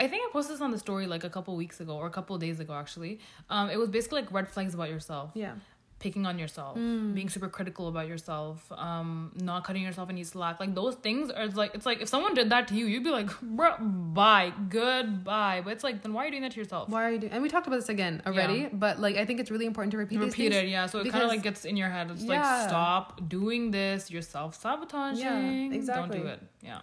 i 0.00 0.08
think 0.08 0.24
i 0.26 0.32
posted 0.32 0.54
this 0.54 0.60
on 0.60 0.72
the 0.72 0.78
story 0.78 1.06
like 1.06 1.22
a 1.22 1.30
couple 1.30 1.54
weeks 1.54 1.78
ago 1.80 1.94
or 1.96 2.06
a 2.06 2.10
couple 2.10 2.36
days 2.38 2.58
ago 2.60 2.74
actually. 2.74 3.20
Um 3.48 3.70
it 3.70 3.78
was 3.78 3.88
basically 3.90 4.22
like 4.22 4.32
red 4.32 4.48
flags 4.48 4.74
about 4.74 4.90
yourself. 4.90 5.30
Yeah. 5.34 5.54
Picking 6.00 6.26
on 6.26 6.38
yourself. 6.38 6.76
Mm. 6.76 7.14
being 7.14 7.28
super 7.30 7.48
critical 7.48 7.86
about 7.88 8.08
yourself. 8.08 8.70
Um 8.72 9.30
not 9.36 9.62
cutting 9.64 9.82
yourself 9.82 10.10
any 10.10 10.24
slack. 10.24 10.58
Like 10.58 10.74
those 10.74 10.96
things 10.96 11.30
are 11.30 11.46
like 11.46 11.74
it's 11.76 11.86
like 11.86 12.00
if 12.02 12.08
someone 12.08 12.34
did 12.34 12.50
that 12.50 12.66
to 12.68 12.74
you 12.74 12.86
you'd 12.86 13.04
be 13.04 13.10
like 13.10 13.28
Bruh, 13.58 13.76
bye. 14.22 14.52
Goodbye. 14.68 15.62
But 15.64 15.72
it's 15.74 15.84
like 15.84 16.02
then 16.02 16.12
why 16.12 16.22
are 16.22 16.26
you 16.26 16.32
doing 16.32 16.42
that 16.42 16.52
to 16.52 16.58
yourself? 16.58 16.88
Why 16.88 17.04
are 17.06 17.12
you 17.12 17.20
doing? 17.20 17.32
And 17.32 17.40
we 17.42 17.48
talked 17.48 17.68
about 17.68 17.76
this 17.76 17.88
again 17.88 18.20
already, 18.26 18.68
but 18.72 19.00
like 19.00 19.16
I 19.16 19.24
think 19.24 19.38
it's 19.40 19.50
really 19.54 19.66
important 19.66 19.92
to 19.92 19.98
repeat. 19.98 20.18
repeat 20.18 20.52
it 20.52 20.66
yeah. 20.68 20.86
So 20.86 20.98
it 20.98 21.10
kind 21.10 21.22
of 21.22 21.30
like 21.30 21.42
gets 21.42 21.64
in 21.64 21.76
your 21.76 21.88
head. 21.88 22.10
It's 22.10 22.24
like 22.24 22.42
Yeah. 22.42 22.66
stop 22.66 23.06
doing 23.28 23.70
this. 23.70 24.10
You're 24.10 24.22
self-sabotaging. 24.22 25.24
Yeah, 25.24 25.78
exactly. 25.78 26.18
don't 26.18 26.22
do 26.22 26.28
it. 26.34 26.40
Yeah 26.60 26.80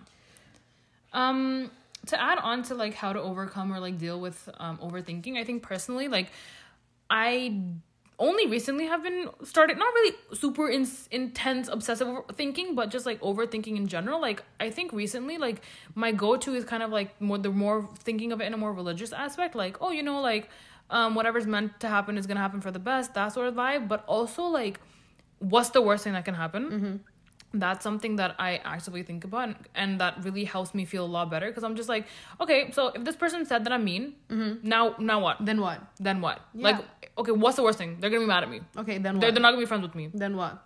um 1.13 1.69
to 2.07 2.21
add 2.21 2.37
on 2.39 2.63
to 2.63 2.75
like 2.75 2.93
how 2.93 3.13
to 3.13 3.21
overcome 3.21 3.71
or 3.71 3.79
like 3.79 3.97
deal 3.97 4.19
with 4.19 4.49
um 4.57 4.77
overthinking 4.77 5.37
i 5.37 5.43
think 5.43 5.61
personally 5.61 6.07
like 6.07 6.31
i 7.09 7.61
only 8.21 8.45
recently 8.45 8.85
have 8.85 9.01
been 9.01 9.27
started 9.43 9.77
not 9.79 9.91
really 9.95 10.15
super 10.33 10.69
in, 10.69 10.87
intense 11.09 11.67
obsessive 11.67 12.07
thinking 12.33 12.75
but 12.75 12.91
just 12.91 13.05
like 13.07 13.19
overthinking 13.21 13.75
in 13.75 13.87
general. 13.87 14.21
Like 14.21 14.43
i 14.59 14.69
think 14.69 14.93
recently 14.93 15.39
like 15.39 15.63
my 15.95 16.11
go-to 16.11 16.53
is 16.53 16.63
kind 16.63 16.83
of 16.83 16.91
like 16.91 17.19
more 17.19 17.39
the 17.39 17.49
more 17.49 17.89
thinking 17.97 18.31
of 18.31 18.39
it 18.39 18.45
in 18.45 18.53
a 18.53 18.57
more 18.57 18.71
religious 18.71 19.11
aspect 19.11 19.55
like 19.55 19.77
oh 19.81 19.91
you 19.91 20.03
know 20.03 20.21
like 20.21 20.49
um 20.91 21.15
whatever's 21.15 21.47
meant 21.47 21.79
to 21.79 21.87
happen 21.87 22.17
is 22.17 22.27
gonna 22.27 22.39
happen 22.39 22.61
for 22.61 22.69
the 22.69 22.79
best 22.79 23.15
that 23.15 23.29
sort 23.33 23.47
of 23.47 23.55
vibe 23.55 23.87
but 23.87 24.05
also 24.05 24.43
like 24.43 24.79
what's 25.39 25.69
the 25.69 25.81
worst 25.81 26.03
thing 26.03 26.13
that 26.13 26.23
can 26.23 26.35
happen 26.35 27.03
that's 27.53 27.83
something 27.83 28.15
that 28.15 28.35
I 28.39 28.57
actively 28.63 29.03
think 29.03 29.23
about, 29.23 29.49
and, 29.49 29.55
and 29.75 29.99
that 30.01 30.23
really 30.23 30.45
helps 30.45 30.73
me 30.73 30.85
feel 30.85 31.05
a 31.05 31.11
lot 31.17 31.29
better 31.29 31.47
because 31.47 31.63
I'm 31.63 31.75
just 31.75 31.89
like, 31.89 32.05
okay, 32.39 32.71
so 32.71 32.87
if 32.87 33.03
this 33.03 33.15
person 33.15 33.45
said 33.45 33.65
that 33.65 33.73
I'm 33.73 33.83
mean, 33.83 34.13
mm-hmm. 34.29 34.67
now 34.67 34.95
now 34.99 35.19
what? 35.19 35.37
Then 35.45 35.59
what? 35.59 35.81
Then 35.99 36.21
what? 36.21 36.39
Yeah. 36.53 36.63
Like, 36.71 37.11
okay, 37.17 37.31
what's 37.31 37.57
the 37.57 37.63
worst 37.63 37.77
thing? 37.77 37.97
They're 37.99 38.09
gonna 38.09 38.21
be 38.21 38.27
mad 38.27 38.43
at 38.43 38.49
me. 38.49 38.61
Okay, 38.77 38.97
then 38.97 39.19
They're, 39.19 39.27
what? 39.29 39.33
they're 39.35 39.41
not 39.41 39.51
gonna 39.51 39.61
be 39.61 39.65
friends 39.65 39.83
with 39.83 39.95
me. 39.95 40.09
then 40.13 40.37
what? 40.37 40.63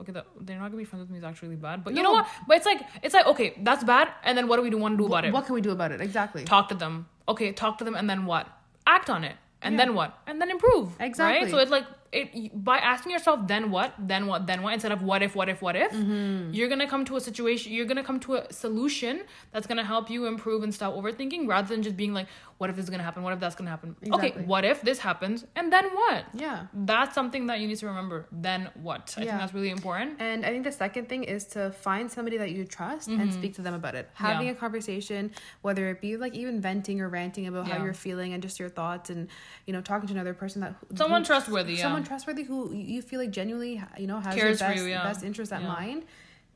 Okay, 0.00 0.12
that, 0.12 0.26
they're 0.40 0.58
not 0.58 0.68
gonna 0.68 0.78
be 0.78 0.84
friends 0.84 1.02
with 1.02 1.10
me 1.10 1.18
is 1.18 1.24
actually 1.24 1.56
bad. 1.56 1.84
But 1.84 1.94
you 1.94 2.02
know 2.02 2.12
what? 2.12 2.26
But 2.48 2.56
it's 2.56 2.66
like 2.66 2.80
it's 3.02 3.14
like 3.14 3.26
okay, 3.26 3.54
that's 3.62 3.84
bad. 3.84 4.08
And 4.24 4.36
then 4.36 4.48
what 4.48 4.56
do 4.56 4.62
we 4.62 4.70
do 4.70 4.78
want 4.78 4.94
to 4.94 4.98
do 4.98 5.06
about 5.06 5.24
it? 5.24 5.32
What 5.32 5.46
can 5.46 5.54
we 5.54 5.60
do 5.60 5.70
about 5.70 5.92
it? 5.92 6.00
Exactly. 6.00 6.44
Talk 6.44 6.68
to 6.70 6.74
them. 6.74 7.06
Okay, 7.28 7.52
talk 7.52 7.78
to 7.78 7.84
them, 7.84 7.94
and 7.94 8.08
then 8.08 8.24
what? 8.26 8.48
Act 8.86 9.10
on 9.10 9.22
it, 9.22 9.36
and 9.60 9.74
Yeah. 9.74 9.84
then 9.84 9.94
what? 9.94 10.18
And 10.26 10.40
then 10.40 10.50
improve. 10.50 10.96
Exactly. 10.98 11.42
Right. 11.42 11.50
So 11.50 11.58
it's 11.58 11.70
like 11.70 11.84
it 12.12 12.64
by 12.64 12.76
asking 12.78 13.12
yourself, 13.12 13.46
then 13.46 13.70
what? 13.70 13.94
Then 13.98 14.26
what? 14.26 14.46
Then 14.46 14.62
what? 14.62 14.74
Instead 14.74 14.92
of 14.92 15.02
what 15.02 15.22
if? 15.22 15.34
What 15.34 15.48
if? 15.48 15.62
What 15.62 15.76
if? 15.76 15.92
Mm-hmm. 15.92 16.52
You're 16.52 16.68
gonna 16.68 16.86
come 16.86 17.04
to 17.06 17.16
a 17.16 17.20
situation. 17.20 17.72
You're 17.72 17.86
gonna 17.86 18.04
come 18.04 18.20
to 18.20 18.34
a 18.36 18.52
solution 18.52 19.22
that's 19.52 19.66
gonna 19.66 19.84
help 19.84 20.10
you 20.10 20.26
improve 20.26 20.62
and 20.62 20.74
stop 20.74 20.94
overthinking, 20.94 21.48
rather 21.48 21.68
than 21.68 21.82
just 21.82 21.96
being 21.96 22.12
like, 22.12 22.26
what 22.58 22.68
if 22.70 22.76
this 22.76 22.84
is 22.84 22.90
gonna 22.90 23.02
happen? 23.02 23.22
What 23.22 23.32
if 23.32 23.40
that's 23.40 23.54
gonna 23.54 23.70
happen? 23.70 23.96
Okay, 24.12 24.30
what 24.44 24.64
if 24.64 24.82
this 24.82 24.98
happens? 24.98 25.44
And 25.56 25.72
then 25.72 25.86
what? 25.86 26.24
Yeah. 26.34 26.66
That's 26.74 27.14
something 27.14 27.46
that 27.46 27.60
you 27.60 27.66
need 27.66 27.78
to 27.78 27.86
remember. 27.86 28.26
Then 28.30 28.68
what? 28.74 29.14
I 29.16 29.22
Yeah. 29.22 29.26
think 29.30 29.40
that's 29.40 29.54
really 29.54 29.70
important. 29.70 30.16
And 30.20 30.44
I 30.44 30.50
think 30.50 30.64
the 30.64 30.72
second 30.72 31.08
thing 31.08 31.24
is 31.24 31.44
to 31.56 31.70
find 31.72 32.10
somebody 32.10 32.36
that 32.36 32.50
you 32.52 32.64
trust 32.64 33.08
and 33.08 33.32
speak 33.32 33.54
to 33.54 33.62
them 33.62 33.74
about 33.74 33.94
it. 33.94 34.10
Having 34.14 34.32
Mm-hmm. 34.36 34.46
Yeah. 34.46 34.52
a 34.52 34.54
conversation, 34.56 35.30
whether 35.62 35.88
it 35.88 36.00
be 36.00 36.16
like 36.16 36.34
even 36.34 36.60
venting 36.60 37.00
or 37.00 37.08
ranting 37.08 37.46
about 37.46 37.68
how 37.68 37.82
you're 37.82 37.94
feeling 37.94 38.32
and 38.34 38.42
just 38.42 38.60
your 38.60 38.68
thoughts, 38.68 39.08
and 39.10 39.28
you 39.66 39.72
know 39.72 39.80
talking 39.80 40.06
to 40.08 40.14
another 40.14 40.34
person 40.34 40.60
that 40.60 40.74
Someone 40.94 41.22
who- 41.22 41.26
trustworthy, 41.26 41.74
yeah. 41.74 41.82
Someone 42.02 42.08
trustworthy 42.08 42.42
who 42.44 42.72
you 42.74 43.02
feel 43.02 43.20
like 43.20 43.30
genuinely 43.30 43.82
you 43.98 44.06
know 44.06 44.20
has 44.20 44.34
Cares 44.34 44.60
your 44.60 44.68
best 44.68 44.82
you, 44.84 44.90
yeah. 44.90 45.02
best 45.02 45.22
interest 45.24 45.52
at 45.52 45.60
Yeah. 45.62 45.68
mind. 45.68 46.04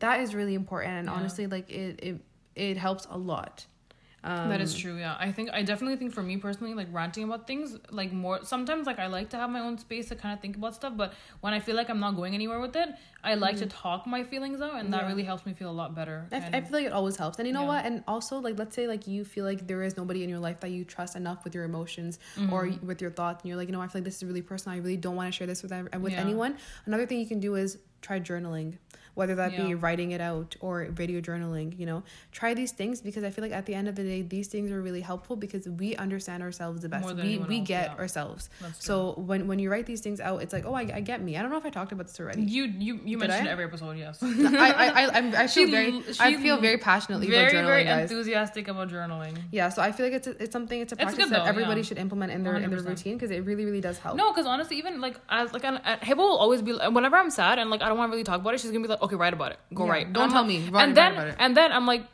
That 0.01 0.21
is 0.21 0.35
really 0.35 0.55
important, 0.55 0.93
and 0.99 1.09
honestly, 1.09 1.47
like 1.47 1.71
it 1.71 2.01
it 2.03 2.21
it 2.55 2.77
helps 2.77 3.07
a 3.11 3.17
lot. 3.17 3.67
Um, 4.25 4.49
that 4.49 4.61
is 4.61 4.75
true, 4.75 4.97
yeah. 4.99 5.15
I 5.21 5.31
think 5.31 5.51
I 5.53 5.63
definitely 5.63 5.97
think 5.97 6.13
for 6.13 6.23
me 6.23 6.37
personally, 6.37 6.75
like 6.75 6.89
ranting 6.91 7.23
about 7.25 7.47
things, 7.47 7.77
like 7.91 8.13
more 8.13 8.41
sometimes 8.45 8.85
like 8.87 8.99
I 8.99 9.07
like 9.07 9.31
to 9.31 9.37
have 9.37 9.51
my 9.51 9.61
own 9.61 9.79
space 9.79 10.09
to 10.09 10.17
kind 10.17 10.35
of 10.35 10.41
think 10.41 10.57
about 10.57 10.75
stuff, 10.75 10.95
but 10.97 11.15
when 11.43 11.53
I 11.53 11.61
feel 11.61 11.77
like 11.77 11.89
I'm 11.91 12.01
not 12.01 12.17
going 12.17 12.35
anywhere 12.35 12.59
with 12.59 12.75
it, 12.75 12.89
I 13.23 13.35
like 13.35 13.57
to 13.59 13.67
talk 13.67 14.05
my 14.07 14.25
feelings 14.25 14.61
out, 14.61 14.75
and 14.81 14.93
that 14.93 14.97
Mm-hmm. 14.97 15.07
Yeah. 15.07 15.09
really 15.13 15.23
helps 15.25 15.47
me 15.47 15.53
feel 15.53 15.71
a 15.71 15.79
lot 15.83 15.95
better. 15.95 16.27
I, 16.33 16.61
feel 16.61 16.73
like 16.73 16.87
it 16.87 16.93
always 16.93 17.17
helps. 17.17 17.39
And 17.39 17.47
you 17.47 17.53
know 17.55 17.63
Yeah. 17.63 17.69
what? 17.69 17.85
And 17.87 18.03
also, 18.09 18.39
like, 18.39 18.59
let's 18.59 18.75
say, 18.75 18.89
like, 18.89 19.07
you 19.07 19.25
feel 19.25 19.45
like 19.45 19.67
there 19.69 19.83
is 19.83 19.97
nobody 19.97 20.25
in 20.25 20.29
your 20.29 20.39
life 20.41 20.59
that 20.61 20.71
you 20.71 20.85
trust 20.85 21.15
enough 21.15 21.45
with 21.45 21.55
your 21.55 21.65
emotions 21.65 22.19
or 22.51 22.67
Mm-hmm. 22.67 22.87
with 22.87 23.01
your 23.01 23.11
thoughts. 23.13 23.43
And 23.43 23.49
you're 23.49 23.59
like, 23.59 23.69
you 23.69 23.73
know, 23.73 23.81
I 23.81 23.87
feel 23.87 24.01
like 24.01 24.05
this 24.05 24.17
is 24.17 24.25
really 24.25 24.43
personal. 24.43 24.77
I 24.77 24.81
really 24.81 24.97
don't 24.97 25.15
want 25.15 25.29
to 25.33 25.37
share 25.37 25.47
this 25.47 25.63
with, 25.63 25.73
with 26.01 26.13
Yeah. 26.15 26.21
anyone. 26.21 26.57
Another 26.87 27.07
thing 27.07 27.21
you 27.21 27.27
can 27.27 27.39
do 27.41 27.55
is 27.55 27.79
try 28.01 28.19
journaling, 28.21 28.79
whether 29.17 29.35
that 29.35 29.57
be 29.57 29.75
writing 29.75 30.13
it 30.13 30.21
out 30.21 30.55
or 30.61 30.85
video 30.91 31.23
journaling, 31.23 31.77
you 31.79 31.87
know. 31.87 32.03
Try 32.33 32.53
these 32.53 32.71
things 32.71 33.01
because 33.01 33.25
I 33.25 33.31
feel 33.31 33.43
like 33.43 33.53
at 33.53 33.65
the 33.65 33.75
end 33.75 33.89
of 33.89 33.97
the 33.97 34.03
day, 34.05 34.21
these 34.21 34.49
things 34.49 34.71
are 34.71 34.83
really 34.83 35.01
helpful 35.01 35.37
because 35.37 35.67
we 35.67 35.97
understand 35.97 36.43
ourselves 36.43 36.83
the 36.83 36.91
best. 36.91 37.17
We, 37.17 37.39
we 37.39 37.59
else, 37.59 37.69
get 37.69 37.91
yeah. 37.91 37.97
ourselves. 37.97 38.51
So 38.79 39.15
when, 39.17 39.47
when 39.47 39.59
you 39.59 39.71
write 39.71 39.87
these 39.87 40.03
things 40.03 40.21
out, 40.21 40.43
it's 40.43 40.53
like, 40.53 40.67
oh, 40.67 40.75
I, 40.75 40.91
I 40.97 41.01
get 41.01 41.23
me. 41.23 41.39
I 41.39 41.41
don't 41.41 41.51
know 41.51 41.57
if 41.57 41.65
I 41.65 41.71
talked 41.71 41.93
about 41.93 42.09
this 42.09 42.21
already. 42.21 42.43
You 42.43 42.65
you 42.65 43.01
you 43.05 43.19
Did 43.19 43.29
mentioned 43.29 43.49
I? 43.49 43.53
every 43.53 43.65
episode, 43.65 43.97
yes. 43.97 44.19
I, 44.23 44.27
I, 44.27 44.87
I, 44.87 45.11
I'm, 45.15 45.35
I 45.35 45.47
feel 45.57 45.71
very, 45.71 46.03
I 46.21 46.37
feel 46.37 46.59
very 46.59 46.77
passionately 46.77 47.29
very 47.29 47.45
about 47.45 47.55
journaling, 47.55 47.67
very 47.67 47.85
guys. 47.85 48.11
enthusiastic 48.11 48.69
about 48.69 48.91
journaling. 48.91 49.39
Yeah, 49.51 49.71
so 49.71 49.81
I 49.81 49.93
feel 49.93 50.05
like 50.05 50.15
it's 50.15 50.27
a, 50.27 50.43
it's 50.43 50.53
something 50.53 50.79
it's 50.79 50.93
a 50.93 50.97
It's 50.97 51.05
practice 51.05 51.25
good 51.25 51.33
that 51.33 51.47
everybody 51.47 51.81
yeah. 51.81 51.87
should 51.87 51.99
implement 51.99 52.33
in 52.33 52.43
their 52.43 52.57
in 52.57 52.71
their 52.71 52.83
routine 52.83 53.15
because 53.15 53.31
it 53.31 53.47
really 53.47 53.65
really 53.65 53.81
does 53.81 53.97
help. 53.97 54.17
No, 54.17 54.31
because 54.31 54.45
honestly, 54.45 54.77
even 54.77 55.01
like 55.01 55.19
as 55.31 55.55
like 55.55 55.65
an, 55.65 55.81
will 56.17 56.37
always 56.37 56.63
be 56.63 56.73
whenever 56.73 57.17
I'm 57.17 57.31
sad 57.31 57.59
and 57.59 57.71
like 57.71 57.83
I 57.83 57.89
don't 57.89 57.99
want 57.99 58.11
to 58.11 58.13
really 58.13 58.25
talk 58.25 58.41
about 58.41 58.55
it, 58.55 58.61
she's 58.61 58.71
gonna 58.71 58.83
be 58.83 58.89
like, 58.89 59.03
okay, 59.07 59.17
write 59.17 59.33
about 59.33 59.53
it, 59.53 59.59
go 59.75 59.87
Yeah, 59.87 59.93
write. 59.93 60.13
don't 60.13 60.31
tell 60.31 60.43
I'm 60.43 60.49
me, 60.49 60.61
like- 60.61 60.75
write- 60.75 60.83
and 60.85 60.91
write 60.91 60.95
then 60.95 61.13
about 61.13 61.29
it. 61.29 61.37
and 61.39 61.57
then 61.57 61.73
I'm 61.73 61.87
like, 61.87 62.05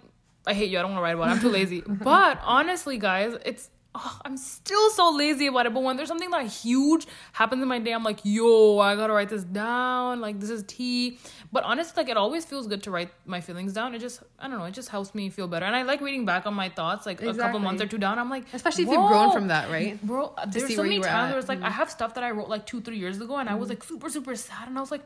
I 0.46 0.55
hate 0.55 0.70
you. 0.70 0.78
I 0.78 0.83
don't 0.83 0.92
want 0.92 1.00
to 1.00 1.05
write 1.05 1.14
about 1.14 1.28
it. 1.28 1.31
I'm 1.33 1.40
too 1.40 1.50
lazy. 1.50 1.83
but 1.87 2.40
honestly, 2.42 2.98
guys, 2.98 3.37
it's 3.44 3.70
oh, 3.94 4.20
I'm 4.24 4.37
still 4.37 4.90
so 4.90 5.11
lazy 5.11 5.46
about 5.46 5.66
it. 5.66 5.74
But 5.74 5.83
when 5.83 5.96
there's 5.96 6.09
something 6.09 6.31
that 6.31 6.46
huge 6.46 7.07
happens 7.33 7.62
in 7.62 7.68
my 7.68 7.78
day, 7.78 7.92
I'm 7.92 8.02
like, 8.02 8.20
yo, 8.24 8.78
I 8.78 8.96
gotta 8.96 9.12
write 9.12 9.28
this 9.28 9.44
down. 9.44 10.20
Like 10.20 10.40
this 10.40 10.50
is 10.50 10.64
tea. 10.64 11.18
But 11.52 11.64
honestly, 11.64 12.02
like 12.02 12.11
it 12.11 12.16
always 12.16 12.44
feels 12.44 12.66
good 12.66 12.83
to 12.85 12.90
write 12.90 13.11
my 13.26 13.40
feelings 13.40 13.72
down. 13.72 13.94
It 13.94 14.00
just 14.00 14.22
I 14.38 14.48
don't 14.48 14.59
know, 14.59 14.64
it 14.64 14.74
just 14.74 14.88
helps 14.88 15.14
me 15.14 15.31
feel 15.31 15.48
better. 15.48 15.66
And 15.66 15.76
I 15.76 15.83
like 15.83 16.00
reading 16.00 16.24
back 16.24 16.46
on 16.46 16.55
my 16.55 16.68
thoughts, 16.68 17.07
like 17.07 17.20
exactly. 17.20 17.40
a 17.40 17.44
couple 17.44 17.61
months 17.61 17.83
or 17.83 17.87
two 17.87 17.98
down. 17.98 18.18
I'm 18.18 18.31
like, 18.31 18.44
especially 18.52 18.85
if 18.85 18.90
you've 18.90 19.09
grown 19.09 19.33
from 19.33 19.48
that, 19.48 19.70
right? 19.70 20.00
Bro, 20.02 20.35
there's 20.48 20.74
so 20.74 20.83
many 20.83 21.00
times 21.00 21.31
where 21.31 21.38
it's 21.38 21.48
like 21.48 21.59
mm-hmm. 21.59 21.66
I 21.66 21.70
have 21.70 21.90
stuff 21.90 22.14
that 22.14 22.24
I 22.24 22.31
wrote 22.31 22.48
like 22.48 22.66
two, 22.66 22.81
three 22.81 22.98
years 22.98 23.20
ago, 23.20 23.37
and 23.37 23.48
mm-hmm. 23.48 23.57
I 23.57 23.59
was 23.59 23.68
mm-hmm. 23.68 23.81
like 23.81 23.85
super, 23.85 24.11
super 24.11 24.37
sad, 24.37 24.68
and 24.68 24.78
I 24.78 24.81
was 24.81 24.90
like 24.90 25.02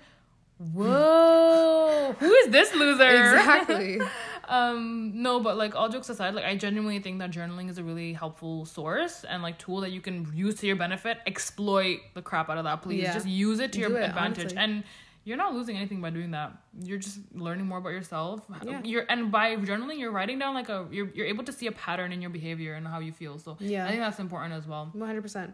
whoa 0.59 0.85
who 0.85 0.91
is 2.47 2.53
this 2.53 2.75
loser? 2.75 3.09
Exactly. 3.09 4.01
Um 4.49 5.11
no 5.23 5.41
but 5.41 5.57
like 5.57 5.75
all 5.75 5.89
jokes 5.89 6.09
aside 6.09 6.35
like 6.37 6.45
i 6.45 6.55
genuinely 6.55 7.01
think 7.01 7.19
that 7.19 7.33
journaling 7.33 7.69
is 7.69 7.79
a 7.79 7.83
really 7.83 8.13
helpful 8.13 8.65
source 8.65 9.25
and 9.25 9.43
like 9.43 9.59
tool 9.59 9.81
that 9.81 9.91
you 9.91 10.01
can 10.01 10.31
use 10.33 10.55
to 10.61 10.69
your 10.69 10.77
benefit. 10.77 11.19
Exploit 11.27 11.99
the 12.15 12.23
crap 12.23 12.49
out 12.49 12.57
of 12.57 12.63
that 12.63 12.81
please. 12.81 13.03
Yeah. 13.03 13.13
just 13.15 13.27
use 13.27 13.59
it 13.59 13.73
to 13.73 13.79
Do 13.81 13.89
your 13.89 13.99
it, 13.99 14.05
advantage. 14.05 14.53
honestly. 14.53 14.59
and 14.59 14.85
you're 15.25 15.37
not 15.37 15.53
losing 15.53 15.77
anything 15.77 16.01
by 16.01 16.11
doing 16.11 16.31
that. 16.31 16.53
You're 16.81 16.99
just 16.99 17.19
learning 17.35 17.67
more 17.67 17.79
about 17.79 17.89
yourself. 17.89 18.43
Yeah. 18.65 18.81
you're 18.85 19.05
and 19.09 19.33
by 19.33 19.57
journaling 19.57 19.99
you're 19.99 20.13
writing 20.13 20.39
down 20.39 20.55
like 20.55 20.69
a 20.69 20.87
you're, 20.93 21.09
you're 21.17 21.27
able 21.27 21.43
to 21.43 21.53
see 21.53 21.67
a 21.67 21.73
pattern 21.73 22.13
in 22.13 22.21
your 22.21 22.31
behavior 22.31 22.75
and 22.75 22.87
how 22.87 23.01
you 23.01 23.11
feel. 23.11 23.39
So 23.39 23.57
yeah. 23.59 23.85
I 23.87 23.89
think 23.89 24.01
that's 24.01 24.21
important 24.21 24.55
as 24.55 24.65
well. 24.69 24.93
100% 24.95 25.53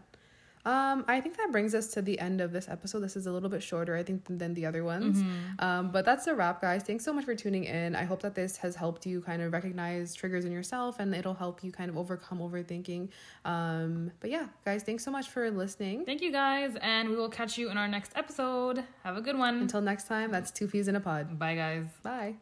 um, 0.65 1.03
I 1.07 1.19
think 1.19 1.37
that 1.37 1.51
brings 1.51 1.75
us 1.75 1.87
to 1.89 2.01
the 2.01 2.17
end 2.19 2.39
of 2.39 2.51
this 2.51 2.69
episode. 2.69 3.01
This 3.01 3.15
is 3.15 3.27
a 3.27 3.31
little 3.31 3.49
bit 3.49 3.61
shorter, 3.61 3.95
I 3.95 4.03
think, 4.03 4.25
than, 4.29 4.53
the 4.53 4.65
other 4.65 4.83
ones. 4.83 5.17
Mm-hmm. 5.17 5.65
Um, 5.65 5.91
but 5.91 6.05
that's 6.05 6.27
a 6.27 6.35
wrap, 6.35 6.61
guys. 6.61 6.83
Thanks 6.83 7.03
so 7.03 7.11
much 7.11 7.25
for 7.25 7.35
tuning 7.35 7.65
in. 7.65 7.95
I 7.95 8.03
hope 8.03 8.21
that 8.21 8.35
this 8.35 8.55
has 8.57 8.75
helped 8.75 9.05
you 9.05 9.21
kind 9.21 9.41
of 9.41 9.51
recognize 9.51 10.13
triggers 10.13 10.45
in 10.45 10.51
yourself 10.51 10.99
and 10.99 11.13
it'll 11.15 11.33
help 11.33 11.63
you 11.63 11.71
kind 11.71 11.89
of 11.89 11.97
overcome 11.97 12.39
overthinking. 12.39 13.09
Um, 13.45 14.11
but 14.19 14.29
yeah, 14.29 14.47
guys, 14.63 14.83
thanks 14.83 15.03
so 15.03 15.11
much 15.11 15.29
for 15.29 15.49
listening. 15.49 16.05
Thank 16.05 16.21
you, 16.21 16.31
guys. 16.31 16.75
And 16.81 17.09
we 17.09 17.15
will 17.15 17.29
catch 17.29 17.57
you 17.57 17.69
in 17.69 17.77
our 17.77 17.87
next 17.87 18.13
episode. 18.15 18.83
Have 19.03 19.17
a 19.17 19.21
good 19.21 19.37
one. 19.37 19.61
Until 19.61 19.81
next 19.81 20.07
time, 20.07 20.31
that's 20.31 20.51
two 20.51 20.67
peas 20.67 20.87
in 20.87 20.95
a 20.95 20.99
pod. 20.99 21.39
Bye, 21.39 21.55
guys. 21.55 21.85
Bye. 22.03 22.35